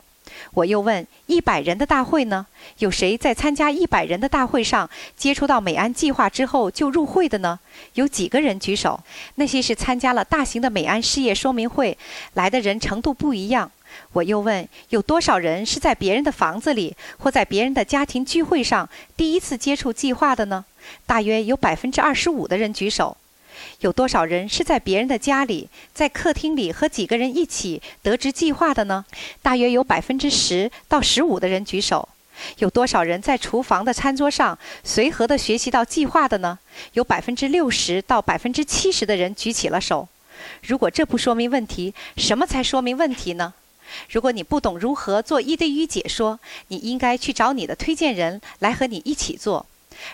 [0.53, 2.45] 我又问一百人的大会呢？
[2.79, 7.57] 有谁在参加一百人的大会上接触到美安计划之后就入会的呢？
[7.93, 8.99] 有几个人举手？
[9.35, 11.97] 那些是参加了大型的美安事业说明会
[12.33, 13.71] 来的人程度不一样。
[14.13, 20.65] 我又问：有多少人是在别人的房子里或在别人的家庭聚会上第一次接触计划的呢？
[21.05, 23.17] 大约有百分之二十五的人举手。
[23.81, 29.05] 有多少人是在别人的家里，在客厅里和几个人一起得知计划的呢？
[29.41, 32.09] 大约有百分之十到十五的人举手。
[32.59, 36.57] 有多少人在厨房的餐桌上随和地学习到计划的呢？
[36.93, 40.07] 有百分之六十到百分之七十的人举起了手。
[40.63, 43.53] 如果这不说明问题，什么才说明问题呢？
[44.09, 49.65] 如果你不懂如何做一对一解说，你应该去找你的推荐人来和你一起做。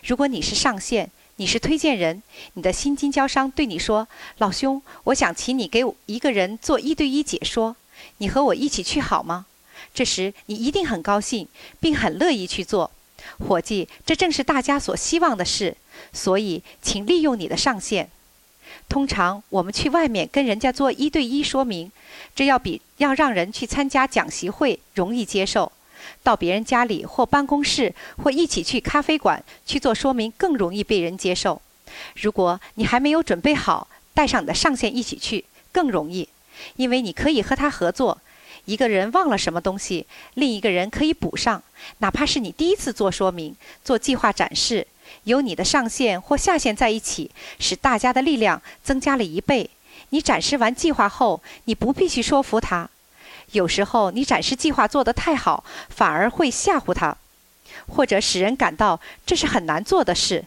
[0.05, 2.21] 如果你是上线，你是推荐人，
[2.53, 7.75] 你的新经销商对你说：“老兄，我想请你给我一个人做一对一解说，
[8.19, 9.47] 你和我一起去好吗？”
[9.93, 11.47] 这时你一定很高兴，
[11.79, 12.91] 并很乐意去做。
[13.39, 15.75] 伙计，这正是大家所希望的事，
[16.11, 18.09] 所以请利用你的上线。
[18.89, 21.91] 通常我们去外面跟人家做一对一说明。
[22.35, 25.71] 这要比要让人去参加讲习会容易接受，
[26.23, 31.61] 到别人家里或办公室或一起去咖啡馆去做说明更容易被人接受。
[32.15, 36.27] 如果你还没有准备好，带上你的上线一起去更容易，
[36.77, 38.17] 因为你可以和他合作。
[38.65, 41.61] 一个人忘了什么东西，另一个人可以补上。
[41.97, 44.87] 哪怕是你第一次做说明、做计划展示，
[45.25, 49.69] 有你的上线或下线在一起，使大家的力量增加了一倍。
[50.11, 52.89] 你展示完计划后，你不必去说服他。
[53.53, 57.15] 有时候你展示计划做得太好，反而会吓唬他，
[57.87, 60.43] 或者使人感到这是很难做的事。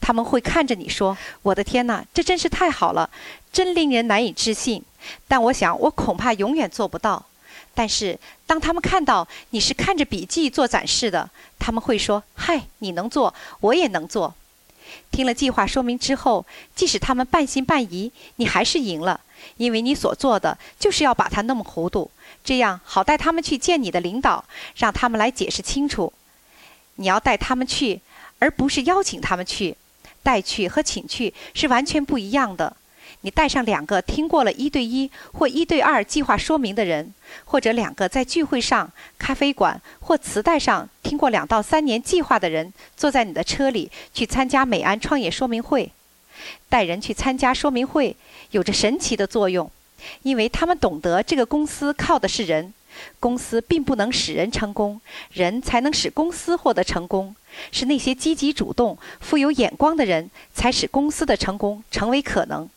[0.00, 3.08] 他们会看着你说：“我的天哪，这真是太好了！
[3.52, 4.82] 真令人难以置信。
[5.28, 7.26] 但我想，我恐怕永远做不到。
[7.74, 14.34] 但是，当他们看到你是看着笔记做展示的，他们会说：“嗨，你能做，我也能做。”
[15.10, 19.20] 听了计划说明之后，即使他们半信半疑，你还是赢了，
[19.56, 22.10] 因为你所做的就是要把它弄糊涂，
[22.44, 24.44] 这样好带他们去见你的领导，
[24.76, 26.12] 让他们来解释清楚。
[26.96, 28.00] 你要带他们去，
[28.38, 29.76] 而不是邀请他们去。
[30.22, 32.74] 带去和请去是完全不一样的。
[33.20, 37.12] 你带上两个听过了一对一或一对二计划说明的人，
[37.44, 45.90] 或者两个在聚会上、咖啡馆或磁带上听过两到三年计划的人，坐在你的车里去参加美安创业说明会。
[46.68, 48.16] 带人去参加说明会
[48.50, 49.70] 有着神奇的作用，
[50.22, 52.72] 因为他们懂得这个公司靠的是人，
[53.18, 55.00] 公司并不能使人成功，
[55.32, 57.34] 人才能使公司获得成功。
[57.70, 62.68] 是那些积极主动、富有眼光的人才使公司的成功成为可能。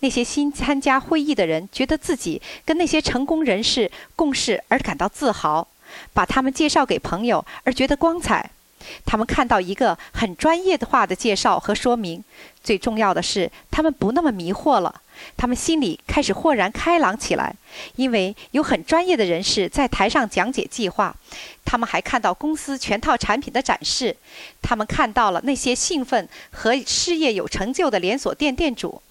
[0.00, 5.66] 那些新参加会议的人觉得自己跟那些成功人士共事而感到自豪，
[6.12, 8.50] 把他们介绍给朋友而觉得光彩。
[9.04, 12.22] 他们看到一个很专业的话的介绍和说明，
[12.62, 15.00] 最重要的是，他们不那么迷惑了。
[15.36, 17.54] 他们心里开始豁然开朗起来，
[17.96, 21.14] 因为有很专业的人士在台上讲解计划。
[21.64, 24.16] 他们还看到公司全套产品的展示，
[24.62, 29.02] 他们看到了那些兴奋和事业有成就的连锁店店主。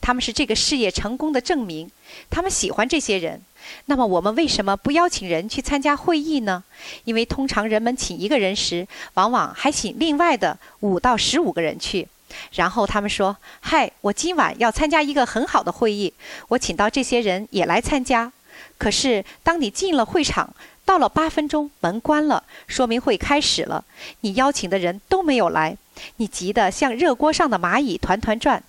[0.00, 1.88] 他们是这个事业成功的证明，
[2.28, 3.40] 他们喜欢这些人。
[3.84, 6.64] 那么，我们为什么不邀请人去参加会议呢？
[7.04, 12.08] 因为通常人们请一个人时，往往还请另外的五到十五个人去。
[12.52, 16.12] 然后他们说：“嗨，我今晚要参加一个很好的会议，
[16.48, 18.32] 我请到这些人也来参加。”
[18.78, 23.84] 可是，当你进了会场，到了八分钟，门关了，说明会开始了，
[24.20, 25.76] 你邀请的人都没有来，
[26.16, 28.62] 你急得像热锅上的蚂蚁，团团转。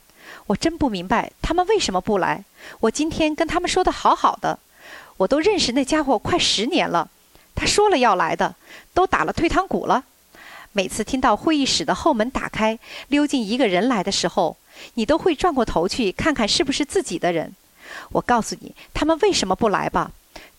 [0.48, 2.44] 我真不明白他们为什么不来。
[2.82, 4.58] 我今天跟他们说的好好的，
[5.18, 7.10] 我都认识那家伙快十年了。
[7.56, 8.56] 他说了要来的，
[8.94, 10.04] 都打了退堂鼓了。
[10.72, 12.78] 每次听到会议室的后门打开，
[13.08, 14.56] 溜进一个人来的时候，
[14.94, 17.54] 你都会转过头去看看是不是自己的人。
[18.12, 20.12] 我告诉你，他们为什么不来吧？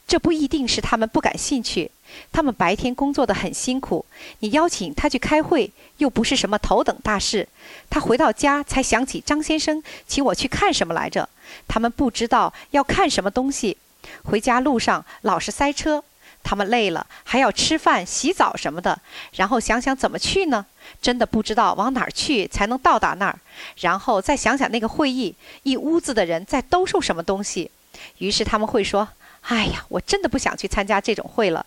[0.07, 1.88] 这不一定是他们不感兴趣，
[2.33, 4.05] 他们白天工作的很辛苦。
[4.40, 7.46] 你邀请他去开会，又不是什么头等大事。
[7.88, 11.29] 他回到家才想起张先生请我去看什么来着。
[11.68, 13.77] 他们不知道要看什么东西，
[14.25, 16.03] 回家路上老是塞车。
[16.42, 19.00] 他们累了，还要吃饭、洗澡什么的，
[19.33, 20.66] 然后想想怎么去呢？
[21.00, 23.38] 真的不知道往哪儿去才能到达那儿，
[23.79, 27.70] 然后再想想那个会议，一屋子的人在兜售什么东西。
[28.18, 29.09] 于是他们会说
[29.48, 31.64] ：“哎呀，我真的不想去参加这种会了。”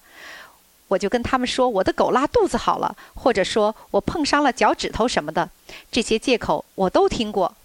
[0.90, 5.50] 我就跟他们说：“我的狗拉肚子好了，或者说我碰伤了脚趾头什么的，
[5.92, 7.56] 这些借口我都听过。”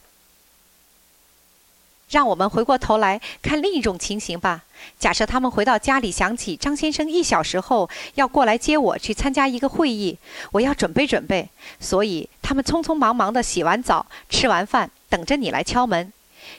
[2.10, 4.62] 让我们回过头来看另一种情形吧。
[4.98, 10.16] 假设他们回到家里，想起张先生一小时后要过来接我去参加一个会议，
[10.52, 11.48] 我要准备准备，
[11.80, 16.12] 所以他们匆匆忙忙地洗完澡、吃完饭，等着你来敲门。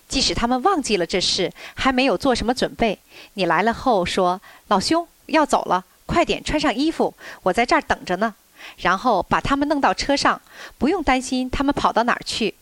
[0.07, 2.99] 即使他们忘记了这事，还没有做什么准备，
[3.33, 8.35] 你来了后说：“老兄要走了，快点穿上衣服，我在这儿等着呢。”
[8.77, 10.39] 然后把他们弄到车上，
[10.77, 12.53] 不用担心他们跑到哪儿去。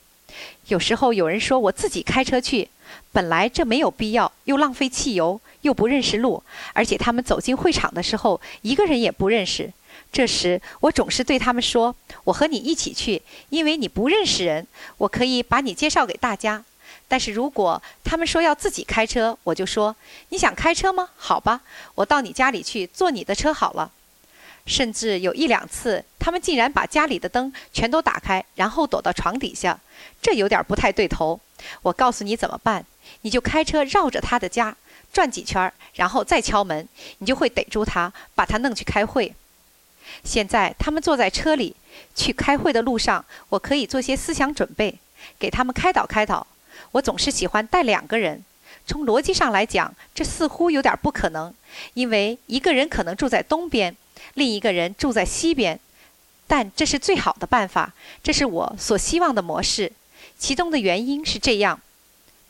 [0.68, 2.70] 有时候有人说我自己开车去。
[3.12, 6.42] 本来这没有必要，又浪费汽油，又不认识路，
[6.74, 9.72] 而且他们走进会场的时候，一个人也不认识。
[10.12, 14.66] 这时我总是对他们说：“我和你一起去，因为你不认识人，
[14.98, 16.64] 我可以把你介绍给大家。”
[17.10, 19.96] 但是如果他们说要自己开车，我就说
[20.30, 21.10] ：“你想开车吗？
[21.18, 21.62] 好吧，
[21.96, 23.92] 我到你家里去坐你的车好了。”
[24.68, 29.80] 甚至有一两次，他们竟然把家里的灯全都打开，然后躲到床底下，
[30.22, 31.40] 这有点不太对头。
[31.82, 32.86] 我告诉你怎么办，
[33.22, 34.76] 你就开车绕着他的家
[35.12, 36.88] 转几圈，然后再敲门，
[37.20, 39.34] 你就会逮住他，把他弄去开会。
[40.24, 41.76] 现在他们坐在车里
[42.14, 45.00] 去开会的路上，我可以做些思想准备，
[45.40, 46.46] 给他们开导开导。
[46.92, 48.44] 我总是喜欢带两个人，
[48.86, 51.54] 从逻辑上来讲，这似乎有点不可能，
[51.94, 53.96] 因为一个人可能住在东边。
[54.36, 55.80] 另一个人住在西边，
[56.48, 59.92] 但这是最好的办法，这是我所希望的模式。
[60.38, 61.80] 其中的原因是这样：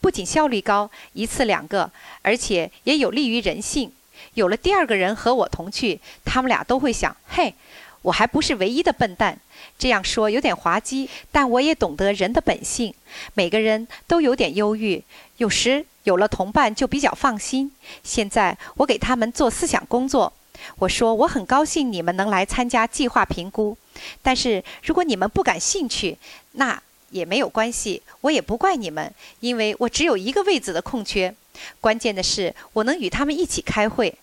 [0.01, 1.89] 不仅效率高，一次两个，
[2.21, 3.91] 而且也有利于人性。
[4.33, 7.53] 有了第二个人和我同去，他们俩都会想：嘿，
[8.01, 9.39] 我还不是唯一的笨蛋。
[9.79, 12.93] 这样说有点滑稽，但我也懂得人的本性。
[13.35, 15.03] 每个人都有点忧郁，
[15.37, 17.71] 有时有了同伴就比较放心。
[18.03, 20.33] 现在我给他们做思想工作。
[20.77, 23.77] 我说我很高兴你们能来参加计划评估，
[24.21, 26.17] 但是如果你们不感兴趣，
[26.53, 31.33] 那也没有关系，我也不怪你们，因为我只有一个位子的空缺。
[31.81, 34.13] 关键的是，我能与他们一起开会，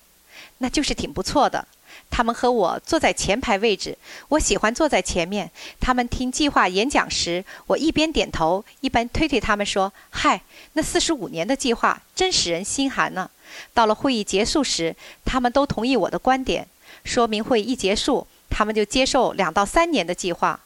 [0.59, 1.67] 那就是挺不错的。
[2.15, 3.99] 他们和我坐在前排位置，
[4.29, 5.51] 我喜欢坐在前面。
[5.81, 10.41] 他们听计划演讲时，我一边点头，一边推推他们说：“嗨，
[10.75, 13.29] 那四十五年的计划真使人心寒呢。”
[13.75, 14.95] 到了会议结束时，
[15.25, 16.69] 他们都同意我的观点。
[17.03, 20.61] 说明会一结束，他们就接受两到三年的计划。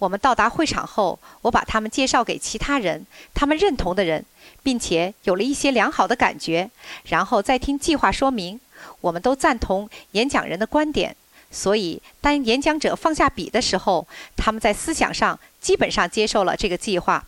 [0.00, 4.24] 我们到达会场后，我把他们介绍给其他人，他们认同的人，
[4.64, 6.68] 并且有了一些良好的感觉，
[7.04, 8.58] 然后再听计划说明。
[9.00, 11.14] 我们都赞同演讲人的观点，
[11.50, 14.06] 所以当演讲者放下笔的时候，
[14.36, 17.26] 他们在思想上基本上接受了这个计划。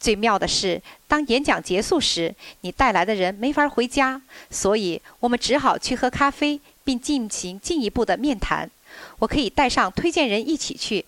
[0.00, 8.70] 最妙的是，当演讲结束时，你带来的人没法回家，所以我们只好去喝咖啡，并进行进一步的面谈。
[9.18, 11.04] 我可以带上推荐人一起去。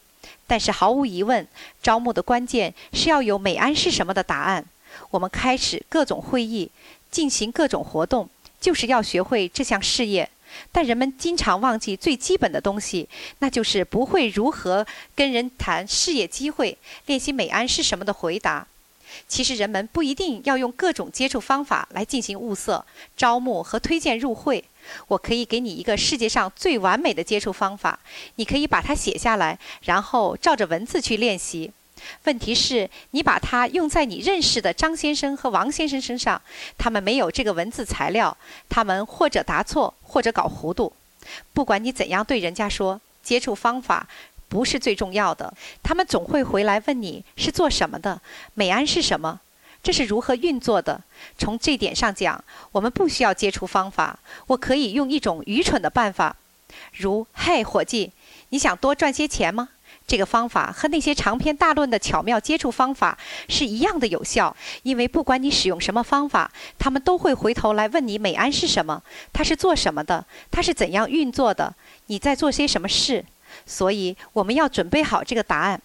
[0.51, 1.47] 但是毫无疑问，
[1.81, 4.65] 招募的关键是要有美安是什么的答案。
[5.11, 6.69] 我们开始各种会议，
[7.09, 8.29] 进行各种活动，
[8.61, 10.29] 就是要学会这项事业。
[10.73, 14.85] 但人们经常忘记最基本的东西，那就是不会如何
[15.15, 16.77] 跟人谈事业机会，
[17.07, 18.67] 练习美安是什么的回答。
[19.29, 22.85] 其实人们不一定要用各种接触方法来进行物色、
[23.17, 24.65] 招募和推荐入会。
[25.09, 27.99] 我可以给你一个世界上最完美的接触方法，
[28.37, 31.71] 你可以把它写下来，然后照着文字去练习。
[32.25, 36.41] 问题是，你把它用在你认识的张先生和王先生身上，
[36.79, 38.35] 他们没有这个文字材料，
[38.71, 40.93] 他们或者答错，或者搞糊涂。
[41.53, 44.09] 不管你怎样对人家说，接触方法
[44.49, 45.53] 不是最重要的，
[45.83, 48.23] 他们总会回来问你是做什么的，
[48.55, 49.41] 美安是什么。
[49.83, 51.03] 这是如何运作的？
[51.39, 54.19] 从这点上讲，我们不需要接触方法。
[54.47, 56.37] 我可以用一种愚蠢的办法，
[56.93, 58.13] 如“嘿，伙计，
[58.51, 59.71] 你想多赚些钱吗？”
[60.07, 63.17] 这个方法和那些长篇大论的巧妙接触方法
[63.49, 69.03] 是一样的有效，因为不管你使用什么方法，他们都会回头来问你美安是什么，
[69.33, 71.73] 它是做什么的，它是怎样运作的，
[72.07, 73.25] 你在做些什么事。
[73.67, 75.81] 所以，我们要准备好这个答案。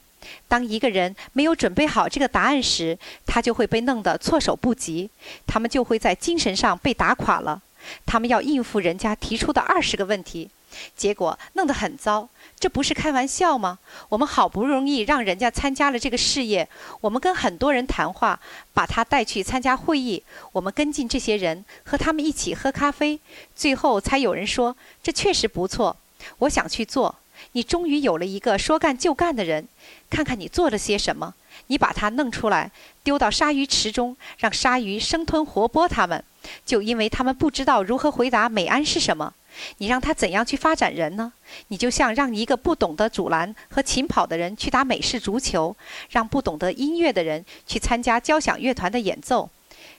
[0.48, 5.10] 当一个人没有准备好这个答案时，他就会被弄得措手不及，
[5.46, 7.62] 他们就会在精神上被打垮了。
[8.06, 10.50] 他们要应付人家提出的二十个问题，
[10.98, 12.28] 结果弄得很糟。
[12.60, 13.78] 这不是开玩笑吗？
[14.10, 16.68] 我们好不容易让人家参加了这个事业，
[17.02, 18.40] 我们跟很多人谈话，
[18.74, 20.24] 把他带去参加会议，
[20.54, 23.20] 我们跟进这些人，和他们一起喝咖啡，
[23.56, 25.96] 最后才有人说这确实不错，
[26.40, 27.14] 我想去做。
[27.54, 29.68] 你终于有了一个说干就干的人，
[30.10, 31.34] 看看你做了些什么。
[31.68, 32.70] 你把他弄出来，
[33.04, 36.24] 丢到鲨鱼池中，让鲨鱼生吞活剥他们，
[36.66, 39.34] 就因为他们不知道如何回答美安是什么。
[39.78, 41.32] 你让他怎样去发展人呢？
[41.70, 45.76] 你就像让一个不懂得阻拦和勤跑的人去打美式足球，
[46.10, 49.50] 让不懂得音乐的人去参加交响乐团的演奏。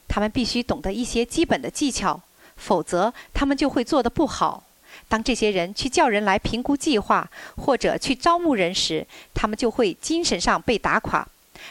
[0.06, 2.20] 他们必须懂得一些基本的技巧，
[2.56, 4.62] 否则他们就会做得不好。
[5.08, 11.26] 当这些人去叫人来评估计划，或者去招募人时，他们就会精神上被打垮。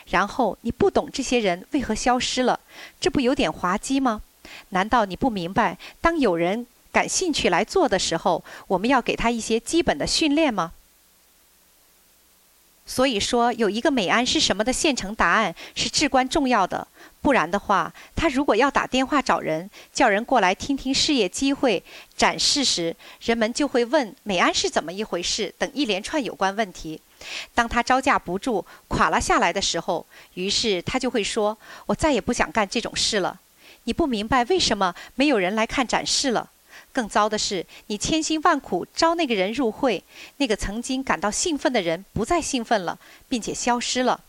[0.10, 2.60] 然后你不懂这些人为何消失了，
[3.00, 4.22] 这不有点滑稽吗？
[4.70, 10.72] 难道你不明白，当有人感兴趣来做的时候，我们要给他一些基本的训练吗？
[12.86, 16.88] 所以说，有一个美安是什么的现成答案是至关重要的。
[17.22, 21.84] 不然的话，他如果要打电话找人，叫人过来听听事业机会
[22.16, 27.02] 展示时，人们就会问美安是怎么一回事等一连串有关问题。
[27.56, 30.06] 当他招架不住垮了下来的时候，
[30.36, 31.58] 于是他就会说
[31.88, 33.40] ：“我再也不想干这种事了。”
[33.86, 36.52] 你不明白为什么没有人来看展示了。
[36.96, 40.02] 更糟的是，你千辛万苦招那个人入会，
[40.38, 44.22] 那个曾经感到兴奋的人不再兴奋了，并且消失了。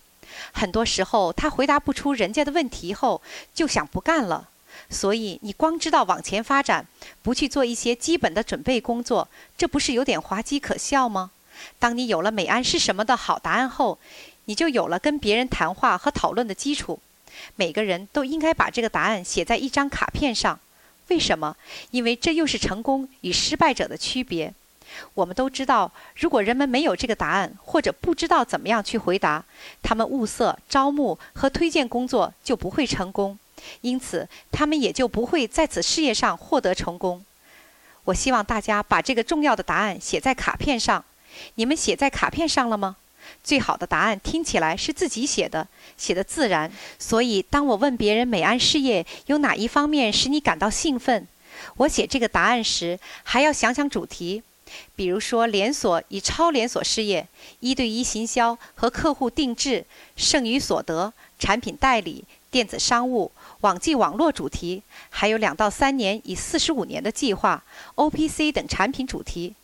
[0.53, 3.23] 很多时候，他回答不出人家的问题后，
[3.55, 4.49] 就想不干了。
[4.91, 6.85] 所以，你光知道往前发展，
[7.23, 11.31] 不去做一些基本的准备工作，这不是有点滑稽可笑吗？
[11.79, 13.99] 当你有了美安是什么的好答案后，
[14.47, 16.99] 你就有了跟别人谈话和讨论的基础。
[17.55, 20.59] 每个人都应该把这个答案写在一张卡片上。
[21.09, 21.57] 为什么？
[21.91, 24.53] 因为这又是成功与失败者的区别。
[25.15, 29.45] 我们都知道，如果人们没有这个答案，或者不知道怎么样去回答，
[29.83, 33.39] 他们物色、招募和推荐工作就不会成功，
[33.83, 37.25] 因此他们也就不会在此事业上获得成功。
[38.05, 41.05] 我希望大家把这个重要的答案写在卡片上。
[41.57, 42.97] 你们写在卡片上了吗？
[43.43, 45.67] 最好的答案听起来是自己写的，
[45.97, 46.71] 写的自然。
[46.99, 51.27] 所以，当我问别人美安事业有哪一方面使你感到兴奋？
[51.77, 54.43] 我写这个答案时，还要想想主题。
[54.97, 57.27] 比如说连锁与超连锁事业、
[57.61, 59.85] 一对一行销和客户定制、
[60.17, 67.63] 剩余所得、产品代理、电子商务、网际网络主题，还有两到三年以四十五年的计划、
[67.95, 69.55] OPC 等产品主题。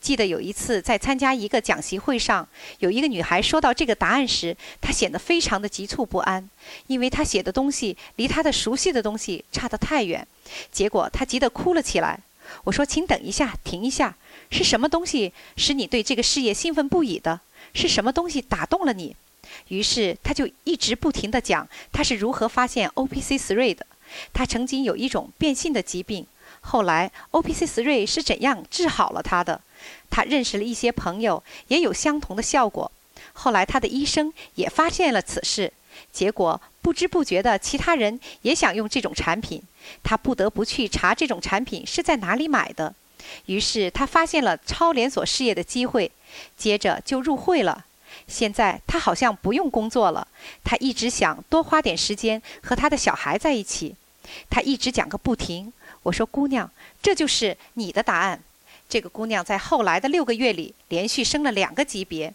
[0.00, 2.48] 记得有一次在参加一个讲习会上，
[2.78, 6.48] 有一个女孩说到这个答案时，她显得非常的急促不安，
[6.86, 10.26] 因为她写的东西离她的熟悉的东西差得太远。
[10.70, 12.20] 结果她急得哭了起来。
[12.64, 14.16] 我说：“请等一下，停一下，
[14.50, 17.40] 是什么东西使你对这个事业兴奋不已的？
[17.74, 19.14] 是什么东西打动了你？”
[19.68, 23.86] 于是她就一直不停地讲她是如何发现 OPC3 的。
[24.32, 26.26] 她曾经有一种变性的疾病，
[26.60, 29.60] 后来 OPC3 是怎样治好了她的？
[30.10, 32.90] 他认识了一些朋友，也有相同的效果。
[33.32, 35.72] 后来他的医生也发现了此事，
[36.12, 39.62] 结果不知不觉的，其他人也想用这种产品。
[40.02, 42.94] 他不得不去查这种产品是在哪里买的。
[43.46, 46.10] 于是他发现了超连锁事业的机会，
[46.56, 47.84] 接着就入会了。
[48.26, 50.26] 现在他好像不用工作了，
[50.64, 53.94] 他一直想多花点时间和他的小孩在一起。
[54.50, 55.72] 他一直讲个不停。
[56.04, 56.70] 我说：“姑娘，
[57.02, 58.42] 这就是你的答案。”
[58.88, 62.32] 这个姑娘在后来的六个月里连续升了两个级别，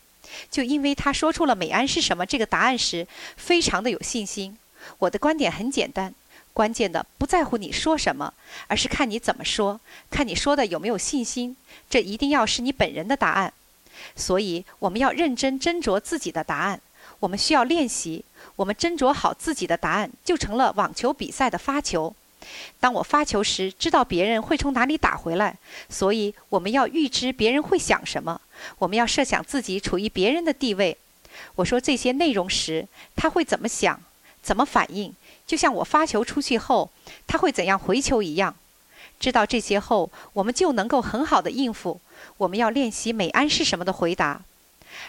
[0.52, 4.58] 就因为她说出了美安是什么这个答案时，非常的有信心。
[5.00, 6.14] 我的观点很简单，
[6.54, 8.34] 关键的不在乎你说什么，
[8.68, 9.80] 而是看你怎么说，
[10.12, 11.56] 看你说的有没有信心。
[11.90, 13.54] 这一定要是你本人的答案。
[14.16, 16.80] 所以我们要认真斟酌自己的答案，
[17.20, 18.24] 我们需要练习。
[18.58, 22.14] 我们斟酌好自己的答案，就成了网球比赛的发球。
[22.80, 25.56] 当我发球时，知道别人会从哪里打回来，
[25.90, 28.40] 所以我们要预知别人会想什么。
[28.80, 30.98] 我们要设想自己处于别人的地位。
[31.56, 34.00] 我说这些内容时，他会怎么想，
[34.42, 35.14] 怎么反应，
[35.48, 36.90] 就像我发球出去后，
[37.26, 38.56] 他会怎样回球一样。
[39.20, 42.02] 知道这些后，我们就能够很好的应付。
[42.38, 44.42] 我们要练习美安是什么的回答。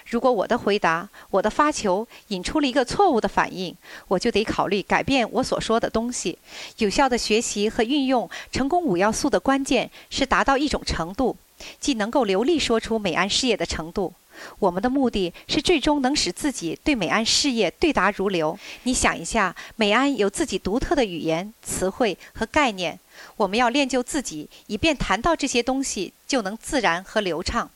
[0.06, 3.74] 如果我的回答、我的发球引出了一个错误的反应，
[4.08, 6.38] 我就得考虑改变我所说的东西。
[6.78, 11.36] 有效的学习和运用成功五要素的关键是达到一种程度，
[11.80, 14.12] 即能够流利说出美安事业的程度。
[14.58, 18.58] 我们的目的是最终能使自己对美安事业对答如流。
[18.82, 22.98] 你想一下，美安有自己独特的语言、词汇和概念，
[23.36, 27.70] 我们要练就自己，以便谈到这些东西就能自然和流畅。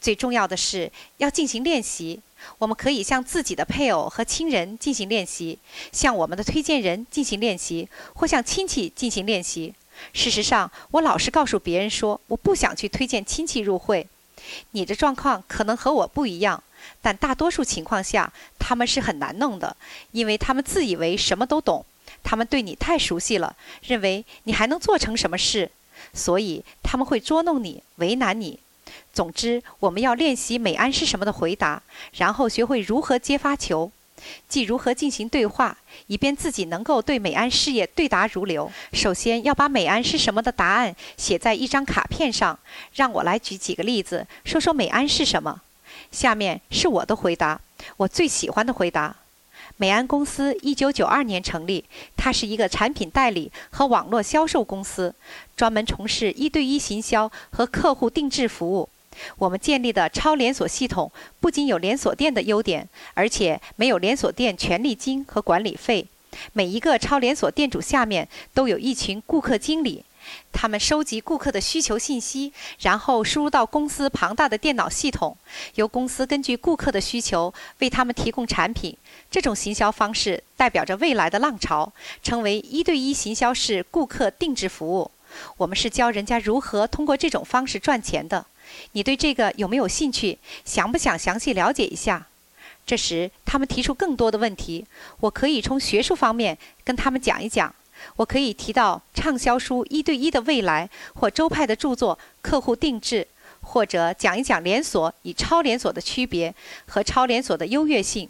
[0.00, 2.20] 最重要的是要进行练习。
[2.58, 5.58] 我们可以向自己的配偶和亲人进行练习，
[5.92, 9.74] 向我们的推荐人进行练习，或向亲戚进行练习。
[10.14, 14.06] 事实上，我老是告诉别人说，我不想去推荐亲戚入会。
[14.70, 16.62] 你的状况可能和我不一样，
[17.02, 19.76] 但大多数情况下，他们是很难弄的，
[20.12, 21.84] 因为他们自以为什么都懂，
[22.22, 25.70] 他们对你太熟悉了，认为你还能做成什么事，
[26.14, 28.58] 所以他们会捉弄你，为难你。
[29.12, 31.82] 总之，我们要练习美安是什么的回答，
[32.14, 33.90] 然后学会如何接发球，
[34.48, 38.70] 即如何进行对话，以便自己能够对美安事业对答如流。
[38.92, 42.58] 首先要把美安是什么的答案写在一张卡片上。
[42.94, 45.60] 让我来举几个例子，说说美安是什么。
[46.12, 47.60] 下面是我的回答，
[47.96, 49.16] 我最喜欢的回答。
[49.76, 51.84] 美安公司一九九二年成立，
[52.16, 55.14] 它是一个产品代理和网络销售公司，
[55.56, 58.88] 专门从事一对一行销和客户定制服务。
[59.38, 61.10] 我们建立的超连锁系统
[61.40, 66.06] 不仅有连锁店的优点，而且没有连锁店权利金和管理费。
[66.52, 70.04] 每一个超连锁店主下面都有一群顾客经理，
[70.52, 75.36] 他们收集顾客的需求信息，然后输入到公司庞大的电脑系统，
[75.74, 78.96] 由公司根据顾客的需求为他们提供产品。
[79.28, 81.92] 这种行销方式代表着未来的浪潮，
[82.22, 85.10] 成为一对一行销式顾客定制服务。
[85.56, 88.46] 我们是教人家如何通过这种方式赚钱的。
[88.92, 90.38] 你对这个有没有兴趣？
[90.64, 92.26] 想不想详细了解一下？
[92.86, 94.84] 这时，他们提出更多的问题，
[95.20, 97.72] 我可以从学术方面跟他们讲一讲。
[98.16, 100.88] 我可以提到畅销书《一对一的未来》
[101.20, 103.22] 或周派的著作《客户定制》，
[103.68, 106.52] 或者讲一讲连锁与超连锁的区别
[106.86, 108.28] 和超连锁的优越性。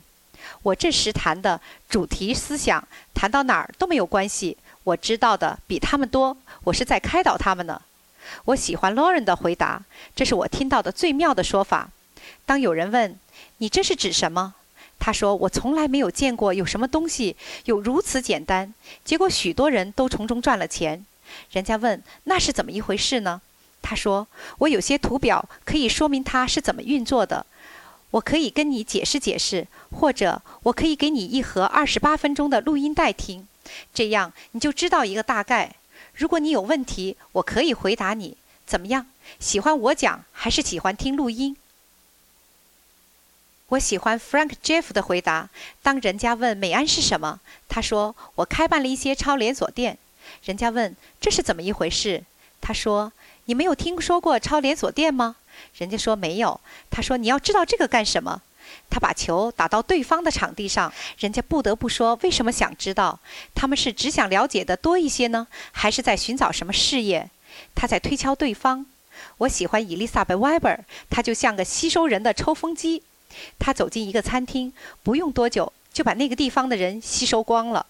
[0.62, 4.56] 我这时谈的主题思想，谈到哪儿都没有关系。
[4.82, 7.80] 我知道的比他们多，我是在开导他们呢。
[8.46, 9.82] 我喜欢 Lauren 的回答，
[10.14, 11.90] 这是我听到的最妙的说法。
[12.46, 13.18] 当有人问
[13.58, 14.54] 你这是指什么，
[14.98, 18.74] 他说我从来没有见过有什么东西有如此简单，
[19.04, 21.04] 结果许多人都从中赚了钱。
[21.52, 23.40] 人家问那是怎么一回事呢？
[23.82, 24.26] 他说
[24.58, 27.46] 我有些图表可以说明它是怎么运作的，
[28.10, 33.46] 我可以跟你解释解释，或者我可以给你一盒二十八分钟的录音带听，
[33.94, 35.76] 这样你就知道一个大概。
[36.20, 38.36] 如果你有问题，我可以回答你。
[38.66, 39.06] 怎么样？
[39.38, 41.56] 喜欢我讲还是喜欢听录音？
[43.68, 45.48] 我喜欢 Frank Jeff 的回答。
[45.82, 47.40] 当人家问美安是什么，
[47.70, 49.96] 他说：“我开办了一些超连锁店。”
[50.44, 52.22] 人家问：“这是怎么一回事？”
[52.60, 53.14] 他说
[53.46, 55.36] ：“你没有听说过超连锁店吗？”
[55.78, 56.60] 人家说：“没有。”
[56.90, 58.42] 他说：“你要知道这个干什么？”
[58.88, 63.18] 他把球打到对方的场地上，人家不得不说：“为什么想知道？
[63.54, 67.30] 他们是只想了解的多一些呢，还是在寻找什么事业？”
[67.74, 68.86] 他在推敲对方。
[69.38, 70.76] 我喜欢伊丽莎白·韦伯，
[71.10, 73.02] 他就像个吸收人的抽风机。
[73.58, 77.86] 他走进一个餐厅，不用多久就把那个地方的人吸收光了。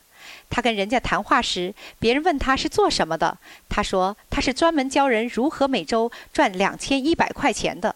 [0.50, 7.94] 他跟人家谈话时，别人问他是做什么的，他说他是专门教人如何每周赚两千一百块钱的。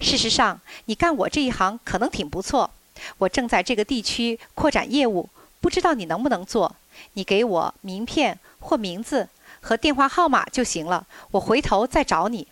[0.00, 2.70] 事实上，你干我这一行可能挺不错。
[3.18, 5.28] 我正在这个地区扩展业务，
[5.60, 6.76] 不知道你能不能做。
[7.14, 9.28] 你给我名片或名字
[9.60, 12.46] 和电话号码就行了，我回头再找你。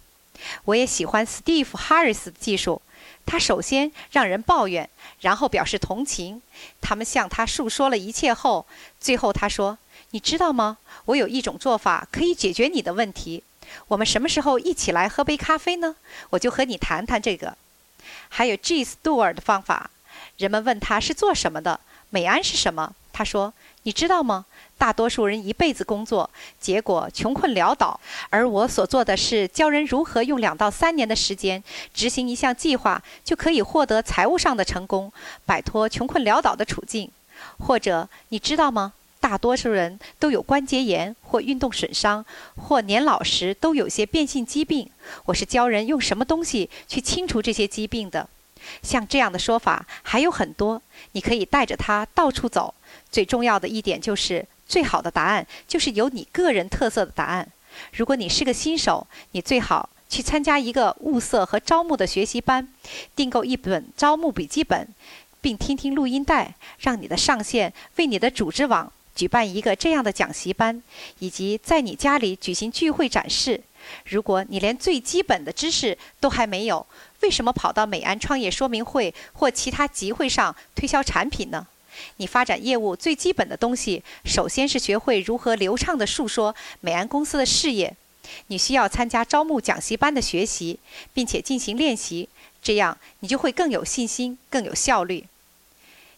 [0.65, 2.83] 我也喜欢 Steve Harris 的技术。
[3.25, 4.91] 他首先让人抱怨，
[5.21, 6.43] 然后表示同情。
[6.81, 8.67] 他们向他述说了一切后，
[8.99, 9.79] 最后他说
[10.11, 10.79] ：“你知道吗？
[11.05, 13.45] 我有一种做法可以解决你的问题。
[13.89, 15.97] 我们什么时候一起来喝杯咖啡呢？
[16.31, 17.57] 我就和你谈谈这个。”
[18.29, 18.85] 还有 G.
[18.85, 19.91] Stewart 的方法。
[20.39, 21.79] 人们问他是做什么的，
[22.11, 22.95] 美安是什么？
[23.13, 23.53] 他说
[23.85, 24.47] ：“你知道吗？”
[24.79, 28.01] 大多数人一辈子工作，结果穷困潦倒，
[28.31, 31.63] 而我所做的是教人如何用两到三年的时间
[31.95, 35.13] 执行一项计划，就可以获得财务上的成功，
[35.47, 37.09] 摆脱穷困潦倒的处境。
[37.59, 38.93] 或者你知道吗？
[39.23, 44.91] 大多数人都有关节炎或运动损伤，或年老时都有些变性疾病。
[45.27, 48.29] 我是教人用什么东西去清除这些疾病的。
[48.83, 52.75] 像这样的说法还有很多，你可以带着它到处走。
[53.13, 54.45] 最重要的一点就是。
[54.65, 57.47] 最好的答案就是有你个人特色的答案。
[57.93, 62.67] 如果你是个新手，你最好去参加一个物色和招募的学习班，
[63.15, 64.89] 订购一本招募笔记本，
[65.43, 70.83] 并听听录音带，让你的上线为你的组织网举办一个这样的讲习班，
[71.19, 73.61] 以及在你家里举行聚会展示。
[74.07, 76.87] 如果你连最基本的知识都还没有，
[77.21, 81.67] 为什么跑到美安创业说明会或其他集会上推销产品呢？
[82.17, 87.95] 你发展业务最基本的东西，首先是学会如何流畅地述说美安公司的事业。
[88.47, 90.79] 你需要参加招募讲习班的学习，
[91.13, 92.29] 并且进行练习，
[92.63, 95.27] 这样你就会更有信心、更有效率。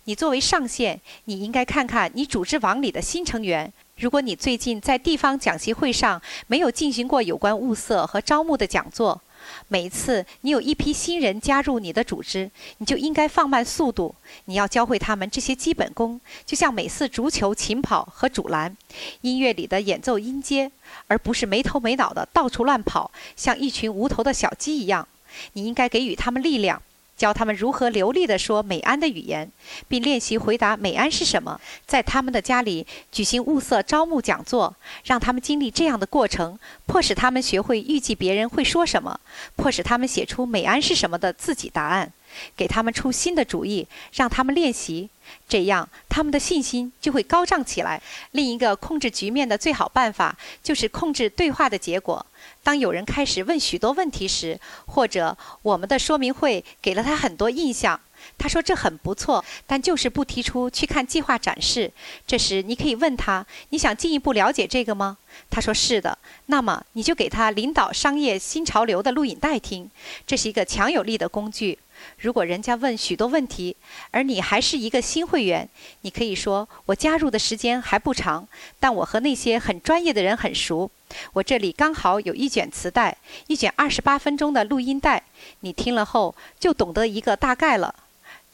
[0.04, 3.72] 你作为上线，你应该看看你组织网里的新成员。
[3.96, 9.20] 如果你最近在地方讲习会上没有进行过有关物色和招募的讲座，
[9.68, 14.14] 每一次你有一批新人加入你的组织，你就应该放慢速度。
[14.46, 18.76] 你要教会他们这些基本功，就像每次足球、勤跑和阻拦，
[19.20, 20.70] 音乐里的演奏音阶，
[21.06, 25.06] 而不是没头没脑的到处乱跑，像一群无头的小鸡一样。
[25.54, 26.82] 你应该给予他们力量。
[27.16, 29.50] 教他们如何流利地说美安的语言，
[29.88, 31.60] 并练习回答“美安是什么”。
[31.86, 39.18] 在他们的家里举行物色招募讲座，让他们经历这样的过程，迫使他们学会预计别人会说什么，
[39.56, 42.12] 迫使他们写出“美安是什么”的自己答案，
[42.56, 45.08] 给他们出新的主意，让他们练习。
[45.48, 48.00] 这样，他们的信心就会高涨起来。
[48.32, 52.24] 另一个控制局面的最好办法，就是控制对话的结果。
[52.62, 57.98] 当有人开始问许多问题时，或者我们的说明会给了他很多印象，
[58.36, 61.90] 他说这很不错，但就是不提出去看计划展示。
[62.26, 65.16] 这时你可以问他：“你想进一步了解这个吗？”
[65.50, 69.90] 他说：“是的。”那么你就给他领导商业新潮流的录影带听，
[70.26, 71.78] 这是一个强有力的工具。
[72.18, 73.76] 如果人家问许多问题，
[74.10, 75.68] 而你还是一个新会员，
[76.02, 78.46] 你可以说：“我加入的时间还不长，
[78.80, 80.90] 但我和那些很专业的人很熟。
[81.32, 85.22] 我这里刚好有一卷磁带，一卷二十八分钟的录音带，
[85.60, 87.94] 你听了后就懂得一个大概了。”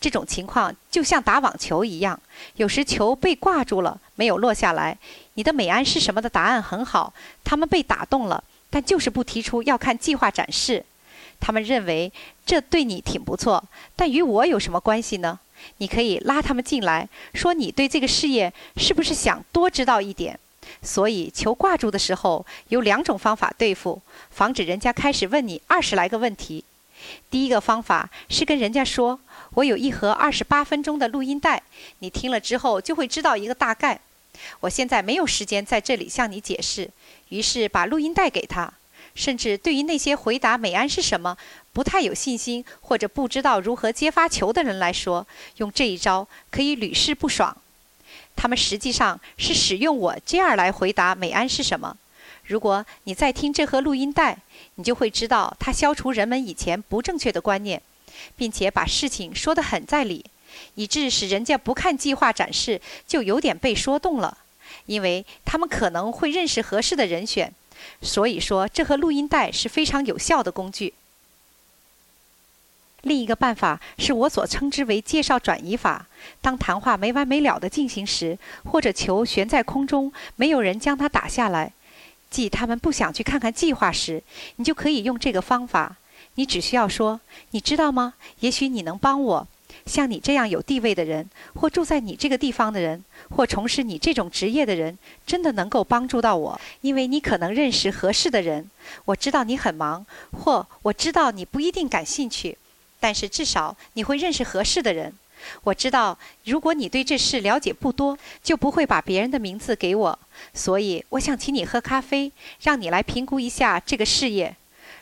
[0.00, 2.18] 这种情况就像打网球一样，
[2.56, 4.96] 有时球被挂住了，没有落下来。
[5.34, 7.12] 你的美安是什么的答案很好，
[7.44, 10.82] 他们被打动了，但就是不提出要看计划展示。
[11.40, 12.12] 他们认为
[12.44, 13.64] 这对你挺不错，
[13.96, 15.38] 但与我有什么关系呢？
[15.78, 20.38] 你可以拉他们进来，说你对这个事业是不是想多知道一点？
[20.82, 26.64] 所以求挂住的时候有两种方法对付，防止人家开始问你二十来个问题。
[27.30, 29.18] 第一个方法是跟人家说
[29.54, 31.62] ：“我有一盒二十八分钟的录音带，
[32.00, 33.98] 你听了之后就会知道一个大概。”
[34.60, 36.88] 我现在没有时间在这里向你解释，
[37.30, 38.72] 于是把录音带给他。
[39.20, 41.36] 甚至对于那些回答美安是什么
[41.74, 45.26] 不太有信心或者不知道如何接发球的人来说，
[45.58, 47.54] 用这一招可以屡试不爽。
[48.34, 51.98] 他们实际上是使用我这样来回答美安是什么。
[52.44, 54.38] 如果你再听这盒录音带，
[54.76, 57.82] 你就会知道他消除人们以前不正确的观念，
[58.38, 60.24] 并且把事情说得很在理，
[60.76, 64.38] 以致使人家不看计划展示就有点被说动了，
[64.86, 67.52] 因为他们可能会认识合适的人选。
[68.02, 70.94] 所以说，这和录音带是非常有效的工具。
[73.02, 76.06] 另一个办法是我所称之为介绍转移法。
[76.42, 81.72] 当谈话没完没了地进行时，或者球悬在空中，没有人将它打下来，
[82.28, 84.22] 即他们不想去看看计划时，
[84.56, 85.96] 你就可以用这个方法。
[86.34, 87.20] 你只需要说
[87.52, 88.14] ：“你知道吗？
[88.40, 89.48] 也许你能帮我。
[89.86, 98.70] 像你这样有地位的人，或住在你这个地方的人，或从事你这种职业的人，真的能够帮助到我，因为你可能认识合适的人。
[99.04, 102.56] 我知道你很忙，或我知道你不一定感兴趣。”
[103.02, 105.12] 但是至少你会认识合适的人。
[105.64, 110.18] 我知道，如果你对这事了解不多，就不会把别人的名字给我。
[110.52, 114.54] 所以我想请你喝咖啡，让你来评估一下这个事业。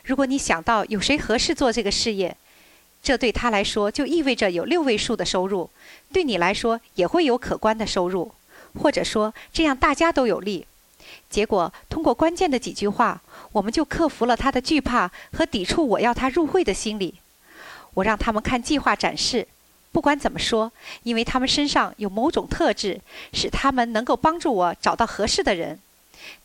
[0.05, 2.37] 如果你想到有谁合适做这个事业，
[3.01, 5.69] 这对他来说就意味着有六位数的收入，
[6.11, 8.31] 对你来说也会有可观的收入，
[8.81, 10.65] 或者说这样大家都有利。
[11.29, 13.21] 结果通过关键的几句话，
[13.51, 17.15] 我们就克服了他的惧怕和抵触我要他入会的心理。
[17.95, 19.47] 我让他们看计划展示，
[19.91, 20.71] 不管怎么说，
[21.03, 23.01] 因为他们身上有某种特质，
[23.33, 25.79] 使他们能够帮助我找到合适的人。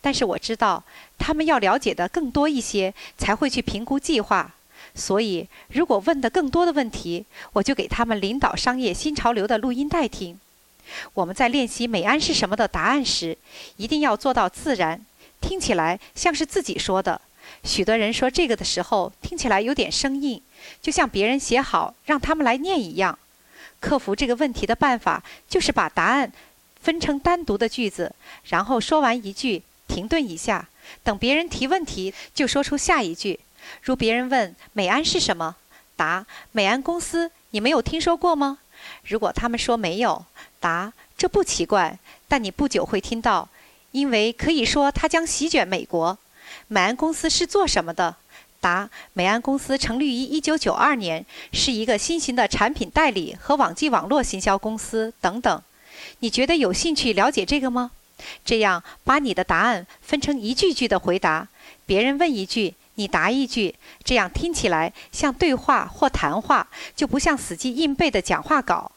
[0.01, 0.83] 但是我知道，
[1.19, 4.55] 他们要了解的更多一些，才会去评估计划。
[4.95, 10.39] 所以，如果问的更多的问题，我就给他们领导商业新潮流的录音带听。
[11.15, 13.37] 我们在练习“美安是什么”的答案时，
[13.77, 15.05] 一定要做到自然，
[15.41, 17.21] 听起来像是自己说的。
[17.65, 20.41] 许多人说这个的时候，听起来有点生硬。
[20.81, 23.19] 就像别人写好让他们来念一样，
[23.81, 26.33] 克服这个问题的办法就是把答案
[26.81, 28.15] 分成单独的句子，
[28.45, 30.69] 然后说完一句，停顿一下，
[31.03, 33.41] 等别人提问题就说出下一句。
[33.83, 35.57] 如别人问美安是什么，
[35.97, 38.59] 答美安公司，你没有听说过吗？
[39.05, 40.25] 如果他们说没有，
[40.61, 41.99] 答这不奇怪，
[42.29, 43.49] 但你不久会听到，
[43.93, 46.19] 因为可以说它将席卷美国。
[46.69, 48.17] 美安公司是做什么的？
[48.61, 55.63] 答：美安公司成立于一九九二年，是一个新型的产品代理和网际网络行销公司等等。
[56.21, 57.91] 你觉得有兴趣了解这个吗？
[58.45, 61.47] 这样，把你的答案分成一句句的回答。
[61.85, 68.93] 别人问一句，你答一句，这样听起来像对话或谈话，就不像死记硬背的讲话稿。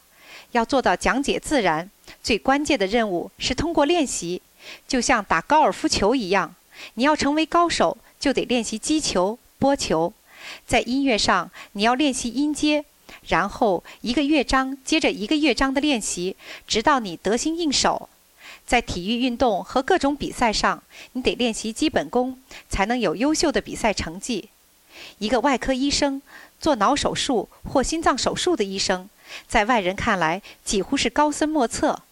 [0.52, 1.90] 要做到讲解自然，
[2.22, 4.40] 最关键的任务是通过练习，
[4.86, 6.54] 就像打高尔夫球一样。
[6.94, 9.38] 你要成为高手，就得练习击球。
[9.58, 10.12] 拨球，
[10.66, 12.84] 在音乐上你要练习音阶，
[13.26, 16.36] 然后一个乐章接着一个乐章的练习，
[16.66, 18.08] 直到你得心应手。
[18.68, 22.38] 在体育运动和各种比赛上，你得练习基本功，
[22.68, 24.50] 才能有优秀的比赛成绩。
[25.20, 26.20] 一个外科医生
[26.60, 29.08] 做脑手术或心脏手术的医生，
[29.48, 32.02] 在外人看来几乎是高深莫测，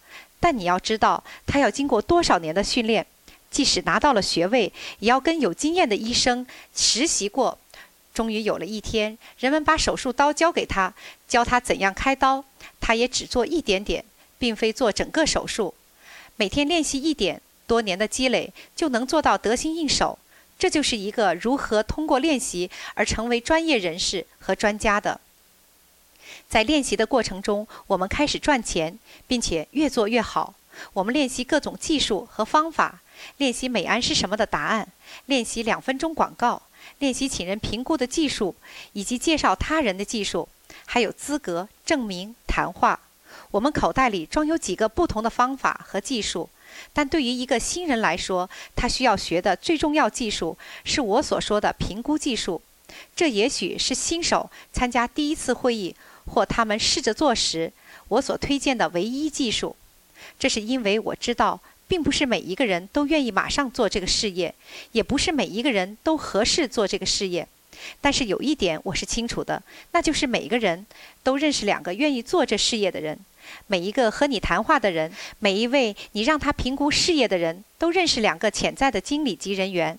[0.40, 3.06] 但你要知道他要经过多少年的训练。
[3.50, 7.58] 即使拿到了学位，也要跟有经验的医生实习过。
[8.14, 10.94] 终于有了一天，人们把手术刀交给他，
[11.28, 12.42] 教他怎样开刀，
[12.80, 14.02] 他也只做一点点，
[14.38, 15.74] 并非做整个手术。
[16.36, 20.18] 每天练习一点，多年的积累就能做到得心应手。
[20.58, 25.20] 这就是一个如何通过练习而成为专业人士和专家的。
[26.48, 30.54] 在练习的过程中，我们开始赚钱，并且越做越好。
[30.92, 33.00] 我们练习各种技术和方法。
[33.38, 34.88] 练习美安是什么的答案，
[35.24, 36.60] 练习两分钟广告，
[36.98, 38.54] 练习请人评估的技术，
[38.92, 40.48] 以及介绍他人的技术，
[40.84, 43.00] 还有资格证明谈话。
[43.50, 46.48] 我们口袋里装有几个不同的方法和技术，
[46.92, 52.60] 但对于一个新人来说，他需要学的最重要技术是我所说的评估技术。
[53.14, 55.94] 这也许是新手参加第一次会议
[56.26, 57.72] 或他们试着做时，
[58.08, 59.76] 我所推荐的唯一技术。
[60.38, 61.60] 这是因为我知道。
[61.88, 64.52] 并不是每一个人都愿意马上做这个事业，
[64.90, 67.46] 也不是每一个人都合适做这个事业。
[68.00, 70.84] 但是有一点我是清楚的，那就是每个人
[71.22, 73.16] 都认识两个愿意做这事业的人。
[73.66, 79.98] 每一个和你谈话的人，每一位你让他评估事业的人都认识两个潜在的经理级人员。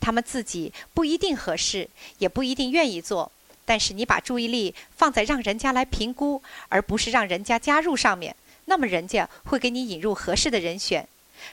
[0.00, 1.88] 他们自己不一定合适，
[2.18, 3.30] 也不一定愿意做。
[3.64, 8.36] 但是你把注意力放在让人家来评估，而不是让人家加入上面，
[8.66, 11.08] 那么人家会给你引入合适的人选。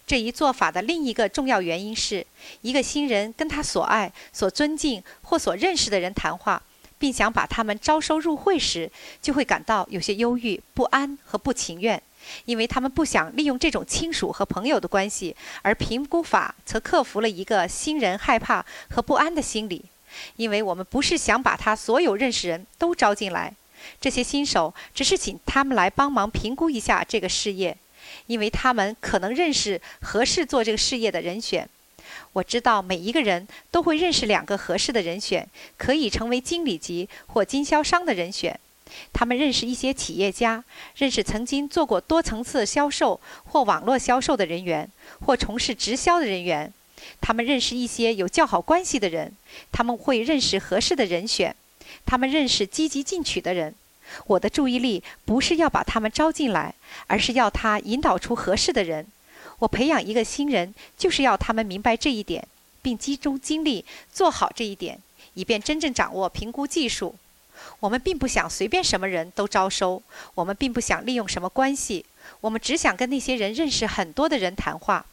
[0.05, 2.25] 这一做法的另一个重要原因是，
[2.61, 6.61] 一个新人跟他所爱、所尊敬或所认识的人谈话，
[7.01, 11.99] 并想把他们招收入会时，就会感到有些忧郁、不安和不情愿，
[12.45, 19.83] 因为他们不想利用这种亲属和朋友的关系，而评估法则克服了一个新人害怕和不安的心理。
[20.35, 23.51] 因为我们不是想把他所有认识人都招进来，
[23.99, 27.75] 这些新手只是请他们来帮忙评估一下这个事业，
[28.27, 31.67] 因为他们可能认识合适做这个事业的人选。
[32.33, 35.47] 我知道每一个人都会认识两个合适的人选，
[35.77, 38.59] 可以成为经理级或经销商的人选。
[39.13, 40.63] 他们认识一些企业家，
[40.95, 44.89] 认识曾经做过多层次销售或网络销售的人员，
[45.25, 46.71] 或从事直销的人员。
[47.19, 49.31] 他们认识一些有较好关系的人，
[49.71, 51.55] 他们会认识合适的人选，
[52.05, 53.73] 他们认识积极进取的人。
[54.27, 56.75] 我的注意力不是要把他们招进来，
[57.07, 59.07] 而是要他引导出合适的人。
[59.61, 62.47] 我培养一个新人，就是要他们明白这一点，
[62.81, 64.99] 并集中精力做好这一点，
[65.35, 67.15] 以便真正掌握评估技术。
[67.79, 70.01] 我们并不想随便什么人都招收，
[70.33, 72.03] 我们并不想利用什么关系，
[72.39, 75.05] 我们只想跟那些人认识很多的人谈话。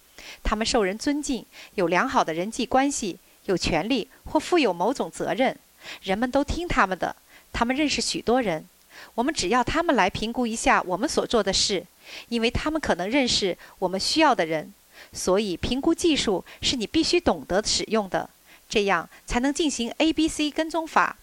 [0.42, 1.44] 他们受人尊敬，
[1.74, 5.54] 有良好的人际关系，有权利或负有某种责任，
[6.02, 7.14] 人们都听他们的。
[7.52, 8.66] 他们认识许多人，
[9.14, 11.84] 我们只要他们来评估一下我们所做的事，
[12.28, 14.72] 因为他们可能认识我们需要的人。
[15.12, 18.28] 所以，评估技术是你必须懂得使用的，
[18.68, 21.16] 这样才能进行 A、B、C 跟踪法。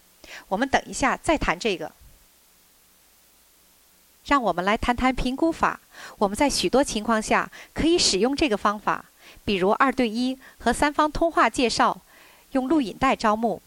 [0.48, 1.92] 我们等一下再谈这个。
[4.26, 5.78] 让我们来谈谈评估法。
[6.18, 9.04] 我们在许多情况下可以使用这个方法，
[9.44, 12.00] 比如二对一和三方通话介绍，
[12.52, 13.62] 用录影带招募。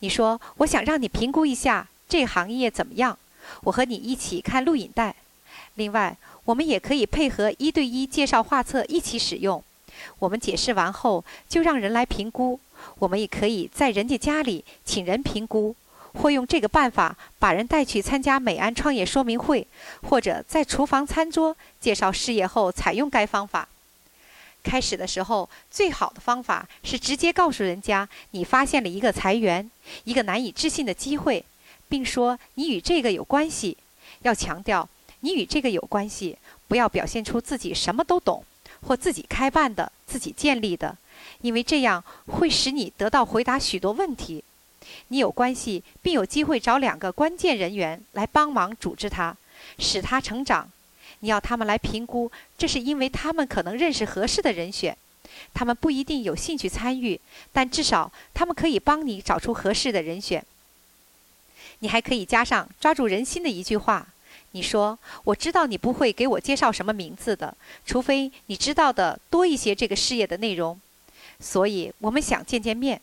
[0.00, 3.18] 你说：“我想让你评估一下这个行业怎么样。”
[3.62, 5.14] 我和你一起看录影带。
[5.74, 9.62] 另外，我们也可以配合一对一介绍画册一起使用。
[10.18, 12.58] 我们解释完后就让人来评估。
[12.98, 15.74] 我们也可以在人家家里请人评估。
[16.16, 19.66] 或用这个办法把人带去参加美安创业说明会，
[20.08, 23.68] 或者在厨房餐桌介绍事业后采用该方法。
[24.62, 29.68] 开始的时候，最好的方法是直接告诉人家你发现了一个裁员、
[30.04, 31.44] 一个难以置信的机会，
[31.88, 33.76] 并说你与这个有关系。
[34.22, 34.88] 要强调
[35.24, 36.36] 你与这个有关系，
[36.68, 38.44] 不要表现出自己什么都懂
[38.82, 40.94] 或自己开办的、自己建立的，
[41.40, 44.44] 因为这样会使你得到回答许多问题。
[45.08, 49.34] 你有关系，并有机会找两个关键人员来帮忙组织他，
[49.78, 50.70] 使他成长。
[51.20, 54.94] 你要他们来评估，这是因为他们可能认识合适的人选。
[55.54, 57.18] 他们不一定有兴趣参与，
[57.50, 60.44] 但至少他们可以帮你找出合适的人选。
[61.78, 64.06] 你还可以加上抓住人心的一句话：
[64.54, 67.52] 你说，我知道你不会给我介绍什么名字的，
[67.84, 70.80] 除非你知道的多一些这个事业的内容。
[71.40, 73.00] 所以我们想见见面。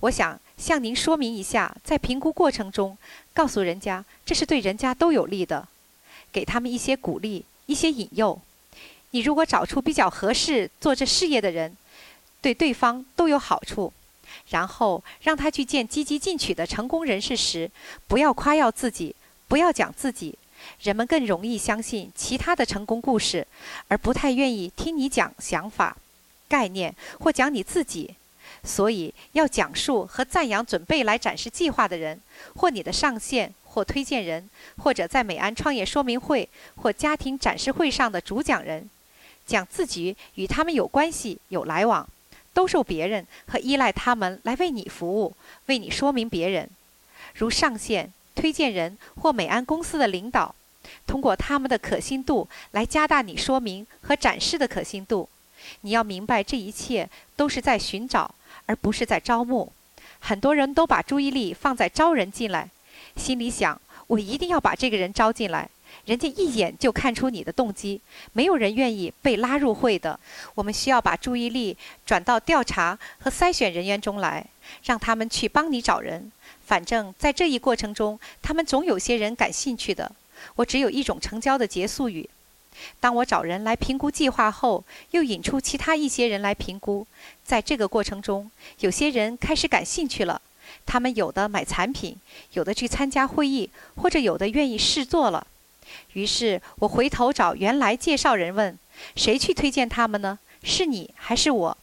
[0.00, 2.98] 我想向您说明一下，在评估过程中，
[3.32, 5.66] 告诉人家这是对人家都有利的，
[6.30, 8.38] 给他们一些鼓励、一些引诱。
[9.12, 11.74] 你如果找出比较合适做这事业的人，
[12.42, 13.90] 对对方都有好处。
[14.50, 17.70] 然后让他去见积极进取的成功人士时，
[18.06, 19.14] 不要夸耀自己，
[19.48, 20.36] 不要讲自己。
[20.82, 23.46] 人们更容易相信其他的成功故事，
[23.88, 25.96] 而不太愿意听你讲想法、
[26.48, 28.14] 概念或讲你自己。
[28.64, 32.20] 所以，要讲述和赞扬准备来展示计划的人，
[32.54, 38.88] 或你的上线或推荐人，或者在美安创业说明会或家庭展示会上的主讲人，
[39.44, 42.08] 讲自己与他们有关系、有来往，
[42.54, 45.34] 都受别人和依赖他们来为你服务、
[45.66, 46.70] 为你说明别人，
[47.34, 50.54] 如上线、推荐人或美安公司的领导，
[51.06, 55.28] 通过他们的可信度来加大你说明和展示的可信度。
[55.82, 58.34] 你要明白，这一切都是在寻找。
[58.66, 59.72] 而不是在招募，
[60.20, 62.70] 很多人都把注意力放在招人进来，
[63.16, 65.68] 心里想：我一定要把这个人招进来。
[66.04, 68.00] 人家一眼就看出你的动机，
[68.32, 70.18] 没有人愿意被拉入会的。
[70.54, 71.76] 我们需要把注意力
[72.06, 74.46] 转到调查和筛选人员中来，
[74.84, 76.30] 让他们去帮你找人。
[76.64, 80.10] 反正，在这一过程中，他们总有些人感兴趣的。
[80.56, 82.28] 我只有一种成交的结束语。
[82.98, 87.06] 当我找人来评估计划后，又引出其他一些人来评估。
[87.44, 88.50] 在这个过程中，
[88.80, 90.40] 有些人开始感兴趣了，
[90.86, 92.16] 他们有的买产品，
[92.54, 95.46] 有的去参加会议，或者有的愿意试做了。
[96.14, 98.76] 于是我回头找原来介绍人问
[99.14, 100.38] ：“谁去推荐他们呢？
[100.64, 101.78] 是你还是我？”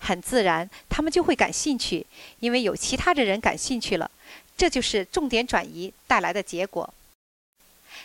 [0.00, 2.04] 很自然，他们就会感兴趣，
[2.40, 4.10] 因为有其他的人感兴趣了。
[4.56, 6.92] 这就是重点转移带来的结果。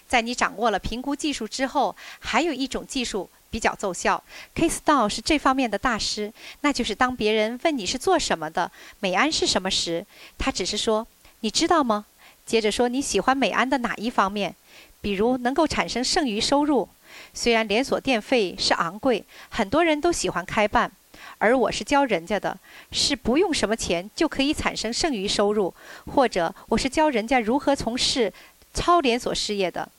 [0.08, 4.24] 在你掌握了评估技术之后，还有一种技术比较奏效。
[4.54, 4.70] K.
[4.70, 6.32] s t o w 是这方面的大师，
[6.62, 10.06] 那就是当别人问你是做什么的，美安是什么时，
[10.38, 11.08] 他只是说
[11.40, 12.06] 你知道吗？
[12.46, 14.56] 接着说你喜欢美安的哪一方面，
[15.02, 16.88] 比如能够产生剩余收入，
[17.34, 20.92] 虽然连锁店费是昂贵，很多人都喜欢开办，
[21.38, 22.58] 而我是教人家的，
[22.92, 25.74] 是不用什么钱就可以产生剩余收入，
[26.14, 28.32] 或者我是教人家如何从事
[28.74, 29.90] 超连锁事业的。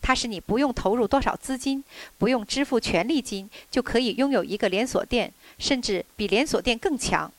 [0.00, 1.84] 它是你不用投入多少资金，
[2.16, 7.30] 不用支付权利金，就可以拥有一个连锁店，甚至比连锁店更强。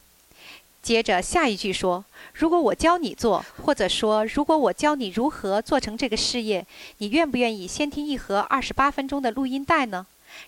[0.83, 2.05] 接着下一句说
[2.35, 6.65] ：“如果我教你做，或者说如果我教你如何做成这个事业，
[6.99, 10.05] 你愿不愿意先听一盒二十八分钟的录音带呢？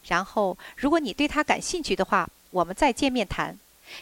[0.07, 3.57] 然后，如果你对它感兴趣的话，我们再见面谈。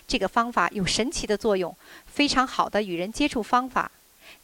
[0.08, 1.76] 这个方法有神奇的作用，
[2.06, 3.92] 非常好的与人接触方法。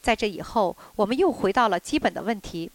[0.01, 2.71] 在这以后，我们又回到了基本的问题。”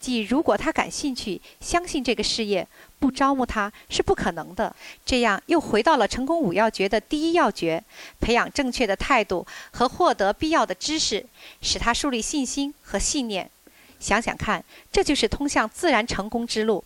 [0.00, 2.66] 即如果他感兴趣，相信这个事业，
[3.00, 4.74] 不招募他是不可能的。
[5.04, 7.82] 这样又回到了成功五要诀的第一要诀：
[8.20, 11.26] 培养正确的态度和获得必要的知识，
[11.60, 13.50] 使他树立信心和信念。
[13.98, 16.82] 想想看，这就是通向自然成功之路。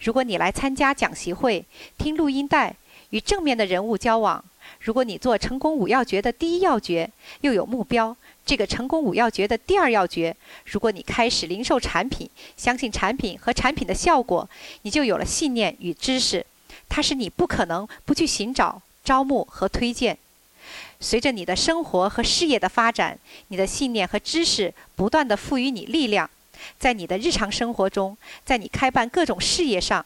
[0.00, 1.64] 如果你来参加讲习会，
[1.98, 2.74] 听录音带，
[3.14, 4.42] 与正面的人物交往；
[4.80, 7.08] 如果你做成功五要诀的第一要诀，
[7.42, 8.14] 又有目标。
[8.44, 10.34] 这个成功五要诀的第二要诀：
[10.64, 14.50] 如果你开始零售产品，相信产品和产品的效果，
[14.82, 16.44] 你就有了信念与知识，
[16.88, 20.18] 它是你不可能不去寻找、招募和推荐。
[20.98, 26.28] 随着你的生活和事业的发展，你的信念和知识不断地赋予你力量，
[26.80, 30.04] 在你的日常生活中，在你开办各种事业上，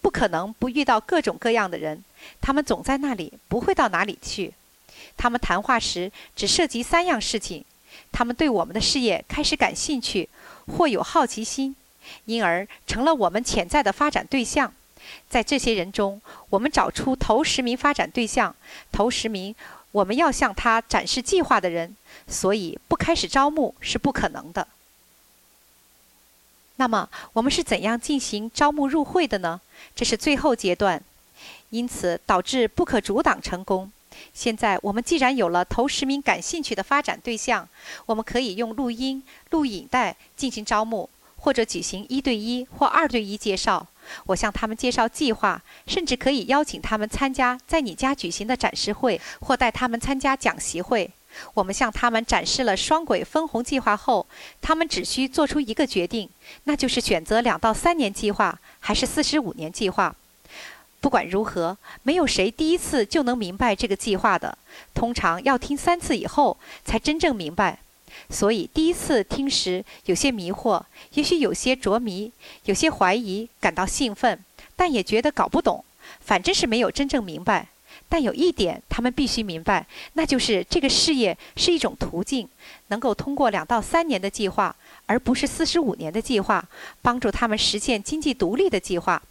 [0.00, 2.02] 不可能不遇到各种各样的人，
[2.40, 4.52] 他们总在那里，不会到哪里去。
[5.16, 7.64] 他们谈话时只涉及三样事情：
[8.10, 10.28] 他们对我们的事业开始感兴趣，
[10.66, 11.76] 或有好奇心，
[12.24, 14.72] 因而成了我们潜在的发展对象。
[15.28, 16.20] 在这些人中，
[16.50, 18.54] 我们找出头十名发展对象，
[18.92, 19.54] 头十名
[19.92, 21.96] 我们要向他展示计划的人。
[22.28, 24.68] 所以，不开始招募是不可能的。
[26.80, 29.60] 那么，我们是怎样进行招募入会的呢？
[29.94, 30.98] 这是最后阶段，
[31.68, 33.92] 因此导致不可阻挡成功。
[34.32, 37.68] 现在我们既然有了头十名感兴趣的发展对象，
[38.06, 43.86] 我们可以用录音、录影带进行招募，或者举行一对一或二对一介绍。
[44.24, 51.10] 我向他们介绍计划，甚至可以邀请他们参加在你家举行的展示会，或带他们参加讲习会。
[51.54, 54.26] 我们向他们展示了双轨分红计划后，
[54.60, 56.28] 他们只需做出一个决定，
[56.64, 60.14] 那就是选择两到三年计划还是四十五年计划。
[61.00, 64.58] 不管如何，没有谁第一次就能明白这个计划的。
[64.92, 67.78] 通常要听三次以后才真正明白。
[68.28, 70.82] 所以第一次听时有些迷惑，
[71.14, 72.30] 也许有些着迷，
[72.64, 74.44] 有些怀疑，感到兴奋，
[74.76, 75.84] 但也觉得搞不懂。
[76.20, 77.68] 反正是没有真正明白。
[78.10, 82.46] 但有一点他们必须明白，那就是这个事业是一种途径，
[82.88, 84.74] 能够通过两到三年的计划，
[85.06, 86.62] 而不是四十五年的计划，
[87.00, 89.22] 帮助他们实现经济独立的计划。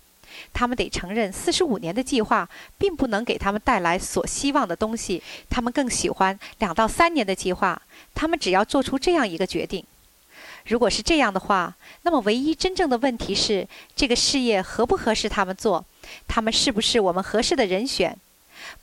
[0.53, 5.21] 他们得承认，四十五年的计划并不能给他们带来所希望的东西。
[5.49, 7.81] 他们更喜欢两到三年的计划。
[8.15, 9.83] 他们只要做出这样一个决定。
[10.67, 15.83] 如果是这样的话，那么唯一真正的问题是：这个事业合不合适他们做？
[16.27, 18.15] 他们是不是我们合适的人选？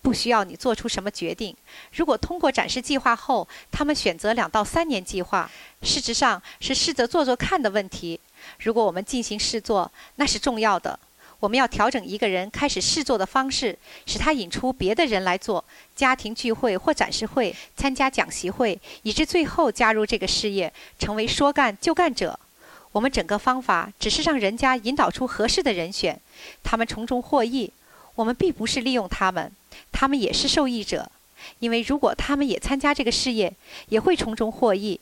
[0.06, 1.52] 不需要你做出什么决定。
[1.96, 5.50] 如果通过展示计划后，他们选择两到三年计划，
[5.82, 8.20] 事实上是试着做做看的问题。
[8.60, 10.96] 如果我们进行试做，那是重要的。
[11.40, 13.76] 我们要调整一个人开始试做的方式，
[14.06, 15.64] 使他引出别的人来做
[15.96, 22.38] 家庭聚会或展示会、参加讲习会，以致最后加入这个事业，成为说干就干者。
[22.92, 26.20] 我们整个方法只是让人家引导出合适的人选，
[26.62, 27.72] 他们从中获益。
[28.14, 29.52] 我们并不是利用他们，
[29.92, 31.10] 他们也是受益者，
[31.58, 33.52] 因为如果他们也参加这个事业，
[33.88, 35.00] 也会从中获益，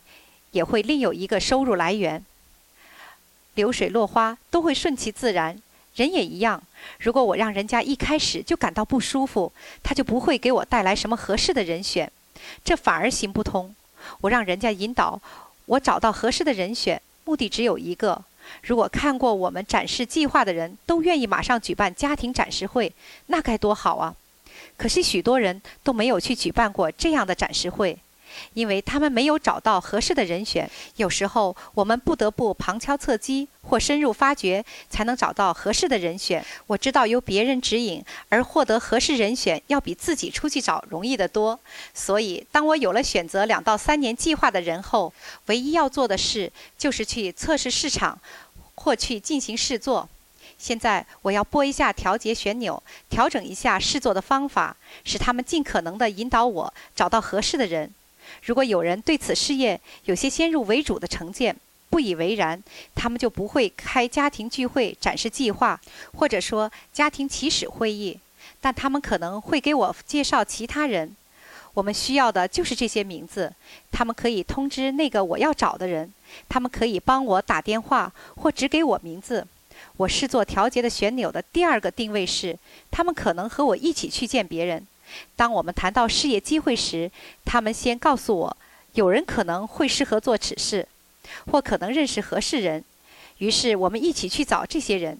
[0.52, 2.24] 也会另有一个收入来源。
[3.54, 5.60] 流水落花都会顺其自然。
[5.96, 6.60] 人也一样，
[6.98, 9.52] 如果我让人家一开始就感到不舒服，
[9.84, 12.10] 他就不会给我带来什么合适的人选，
[12.64, 13.72] 这反而行不通。
[14.20, 15.20] 我让人家引导
[15.66, 18.24] 我找到合适的人选，目的只有一个：
[18.62, 22.92] 如果看过我们展示计划的人都愿意马上举办家庭展示会，
[23.28, 24.16] 那该多好啊！
[24.76, 27.98] 可惜许多人都没有去举办过这样的展示会。
[28.54, 36.44] 因为他们没有找到合适的人选，有时候我们不得不旁敲侧击或深入发掘，才能找到合适的人选。
[36.66, 41.60] 我知道由别人指引而获得合适人选，要比自己出去找容易得多。
[41.94, 45.12] 所以，当我有了选择两到三年计划的人后，
[45.46, 48.18] 唯一要做的事就是去测试市场，
[48.74, 50.08] 或去进行试做。
[50.64, 57.92] 现在，我要拨一下调节旋钮，调整一下试做的方法，使他们尽可能地引导我找到合适的人。
[58.44, 61.54] 如果有人对此事业有些先入为主的成见，
[61.90, 65.78] 不以为然，他们就不会开家庭聚会展示计划，
[66.16, 68.18] 或者说家庭起始会议。
[68.62, 71.14] 但他们可能会给我介绍其他人。
[71.74, 73.52] 我们需要的就是这些名字，
[73.92, 76.10] 他们可以通知那个我要找的人，
[76.48, 79.46] 他们可以帮我打电话或只给我名字。
[79.96, 82.58] 我是做调节的旋钮的第二个定位是，
[82.90, 84.84] 他们可能和我一起去见别人。
[85.36, 87.08] 当我们谈到事业机会时，
[87.44, 88.56] 他们先告诉我，
[88.94, 90.88] 有人可能会适合做此事，
[91.46, 92.84] 或可能认识合适人，
[93.38, 95.16] 于是我们一起去找这些人。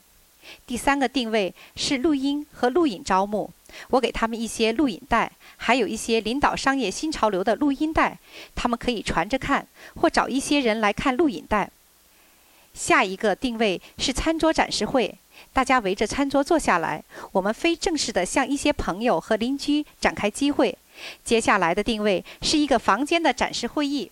[0.67, 3.51] 第三个定位是录音和录影招募。
[3.91, 8.19] 我给他们一些录影带，还有一些领导商业新潮流的录音带，
[8.57, 9.67] 他们可以传着看，
[9.97, 11.71] 或找一些人来看录影带。
[12.75, 15.15] 下一个定位是餐桌展示会，
[15.53, 17.03] 大家围着餐桌坐下来，
[17.33, 20.77] 我们非正式的向一些朋友和邻居展开机会。
[21.25, 24.11] 接下来的定位是一个房间的展示会议，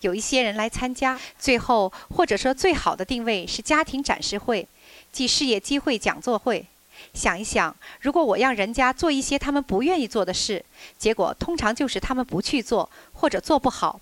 [0.00, 1.18] 有一些人来参加。
[1.38, 4.66] 最后或者说最好的定位是家庭展示会，
[5.12, 6.66] 即事业机会讲座会。
[7.14, 10.64] 想一想，如果我让人家做一些他们不愿意做的事，
[10.98, 14.00] 结果通常就是他们不去做，或者做不好。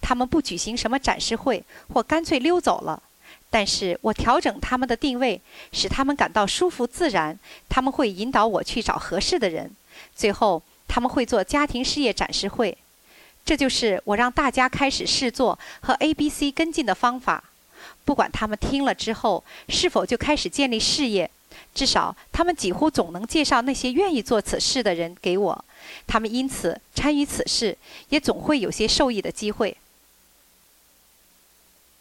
[0.00, 1.62] 他们不举行什么展示会，
[1.92, 3.02] 或干脆溜走了。
[3.50, 5.40] 但是我调整他们的定位，
[5.72, 7.38] 使他们感到舒服自然。
[7.68, 9.70] 他们会引导我去找合适的人。
[10.14, 12.76] 最后，他们会做家庭事业展示会。
[13.44, 17.42] 这就是我让大家开始试做和 A、B、C 跟进的方法。
[18.04, 21.30] 不管他们听了之后是否就开始建立事业。
[21.74, 25.64] 至少，他们几乎总能介绍那些愿意做此事的人给我，
[26.06, 27.76] 他们因此参与此事，
[28.10, 29.76] 也总会有些受益的机会。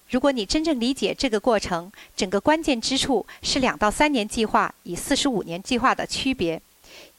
[0.09, 6.61] 如果你真正理解这个过程，整个关键之处是两到三年计划与四十五年计划的区别。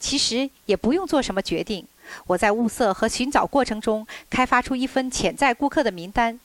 [0.01, 1.87] 其实也不用做什么决定，
[2.27, 6.41] 我在物色和寻找过程中开发出一份潜在顾客的名单，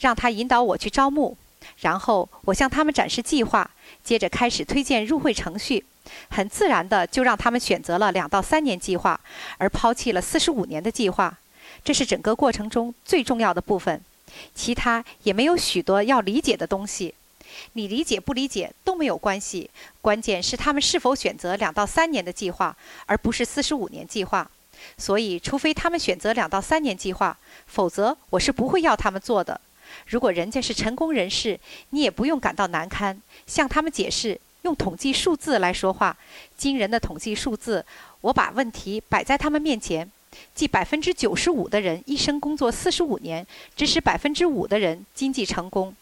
[0.00, 1.36] 让他引导我去招募，
[1.80, 3.70] 然后我向他们展示计划。
[4.04, 5.84] 接着开始推荐入会程序，
[6.30, 9.18] 很自然的就让他们选择了两到三年计划，
[9.56, 11.38] 而抛弃了四十五年的计划。
[11.84, 14.00] 这是整个过程中最重要的部分，
[14.54, 17.14] 其他也没有许多要理解的东西。
[17.72, 19.70] 你理解不理解都没有关系，
[20.00, 22.76] 关键是他们是否选择两到三年的计划，
[23.06, 24.48] 而不是四十五年计划。
[24.96, 29.60] 所以，除非他们选择两到三年计划，否则我是不会要他们做的。
[30.06, 31.58] 如果人家是成功人士，
[31.90, 36.16] 你也不用感到难堪，向他们解释，用统计数字来说话，
[36.56, 37.84] 惊人的统计数字。
[38.20, 40.08] 我把问题摆在他们面前，
[40.54, 45.94] 即百分之九十五的人一生工作四十五年，只使百分之五的人经济成功，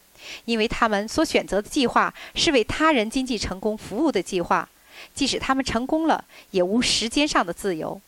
[0.44, 4.68] 因为他们所选择的计划是为他人经济成功服务的计划。
[5.14, 8.00] 即使他们成功了，也无时间上的自由。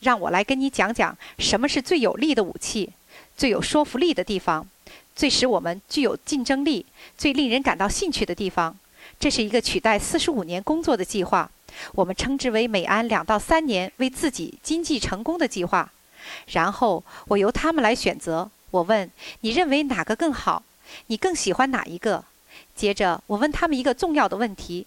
[0.00, 2.88] 让我来跟你讲讲什么是最有力的武器，
[3.36, 4.66] 最有说服力的地方。
[5.14, 6.86] 最使我们具有竞争力、
[7.18, 8.74] 最令人感到兴趣的地方，
[9.18, 11.50] 这是一个取代四十五年工作的计划，
[11.92, 15.90] 我们称之为美安两到三年为自己经济成功的计划。
[16.52, 18.50] 然后我由他们来选择。
[18.70, 19.10] 我问
[19.40, 20.62] 你认为哪个更好？
[21.08, 22.24] 你更喜欢哪一个？
[22.76, 24.86] 接着我问他们一个重要的问题：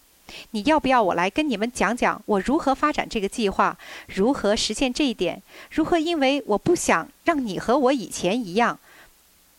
[0.52, 3.78] 你要不要我来跟你们讲讲我如何发展这个计划，
[4.08, 5.42] 如何实现这一点？
[5.72, 5.98] 如何？
[6.00, 8.80] 因为我不想让你和我以前一样。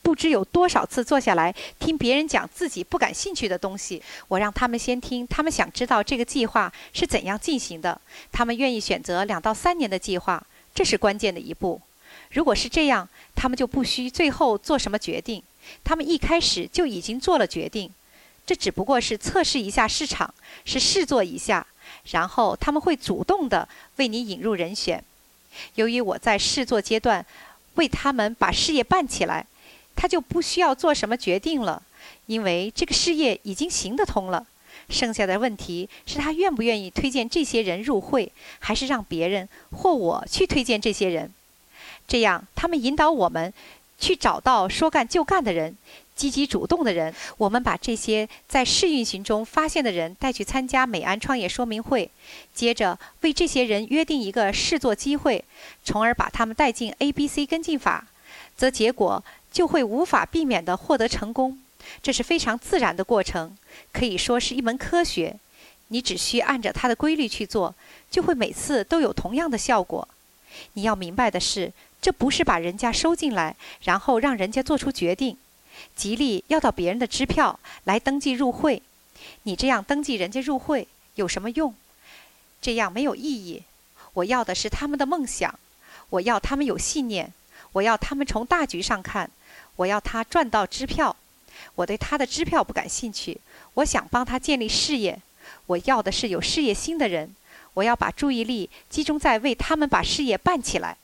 [0.04, 7.98] 不知有多少次坐下来听别人讲自己不感兴趣的东西，我让他们先听，他们想知道这个计划是怎样进行的。
[8.30, 10.44] 他们愿意选择两到三年的计划，
[10.74, 11.80] 这是关键的一步。
[12.32, 15.42] 如果是这样，他们就不需最后做什么决定，
[15.82, 17.90] 他们一开始就已经做了决定。
[18.44, 20.34] 这只不过是测试一下市场，
[20.66, 21.66] 是试做一下，
[22.10, 23.66] 然后他们会主动的
[23.96, 25.02] 为你引入人选。
[25.76, 27.24] 由于我在试做阶段
[27.76, 29.46] 为他们把事业办起来。
[29.96, 31.82] 他就不需要做什么决定了，
[32.26, 34.46] 因为这个事业已经行得通了。
[34.90, 41.32] 剩下的问题是他愿不愿意推荐这些人入会，还是让别人或我去推荐这些人。
[42.06, 43.50] 这样，他们引导我们
[43.98, 45.74] 去找到说干就干的人，
[46.14, 47.14] 积极主动的人。
[47.38, 52.10] 我们把这些在试运行中发现的人带去参加美安创业说明会，
[52.54, 55.42] 接着为这些人约定一个试做机会，
[55.82, 58.06] 从而把他们带进 A、B、C 跟进法，
[58.54, 59.24] 则结果。
[59.54, 61.60] 就会无法避免地获得成功，
[62.02, 63.56] 这是非常自然的过程，
[63.92, 65.36] 可以说是一门科学。
[65.88, 67.72] 你只需按照它的规律去做，
[68.10, 70.08] 就会每次都有同样的效果。
[70.72, 71.72] 你要明白的是，
[72.02, 73.54] 这不是把人家收进来，
[73.84, 75.36] 然后让人家做出决定。
[75.94, 78.82] 吉利要到别人的支票来登记入会，
[79.44, 81.72] 你这样登记人家入会有什么用？
[82.60, 83.62] 这样没有意义。
[84.14, 85.56] 我要的是他们的梦想，
[86.10, 87.32] 我要他们有信念，
[87.72, 89.30] 我要他们从大局上看。
[89.76, 91.14] 我要他赚到支票，
[91.74, 93.40] 我对他的支票不感兴趣。
[93.74, 95.20] 我想帮他建立事业。
[95.66, 97.34] 我要的是有事业心的人。
[97.74, 100.96] 我要把注意力集中在为他们把事业办起来。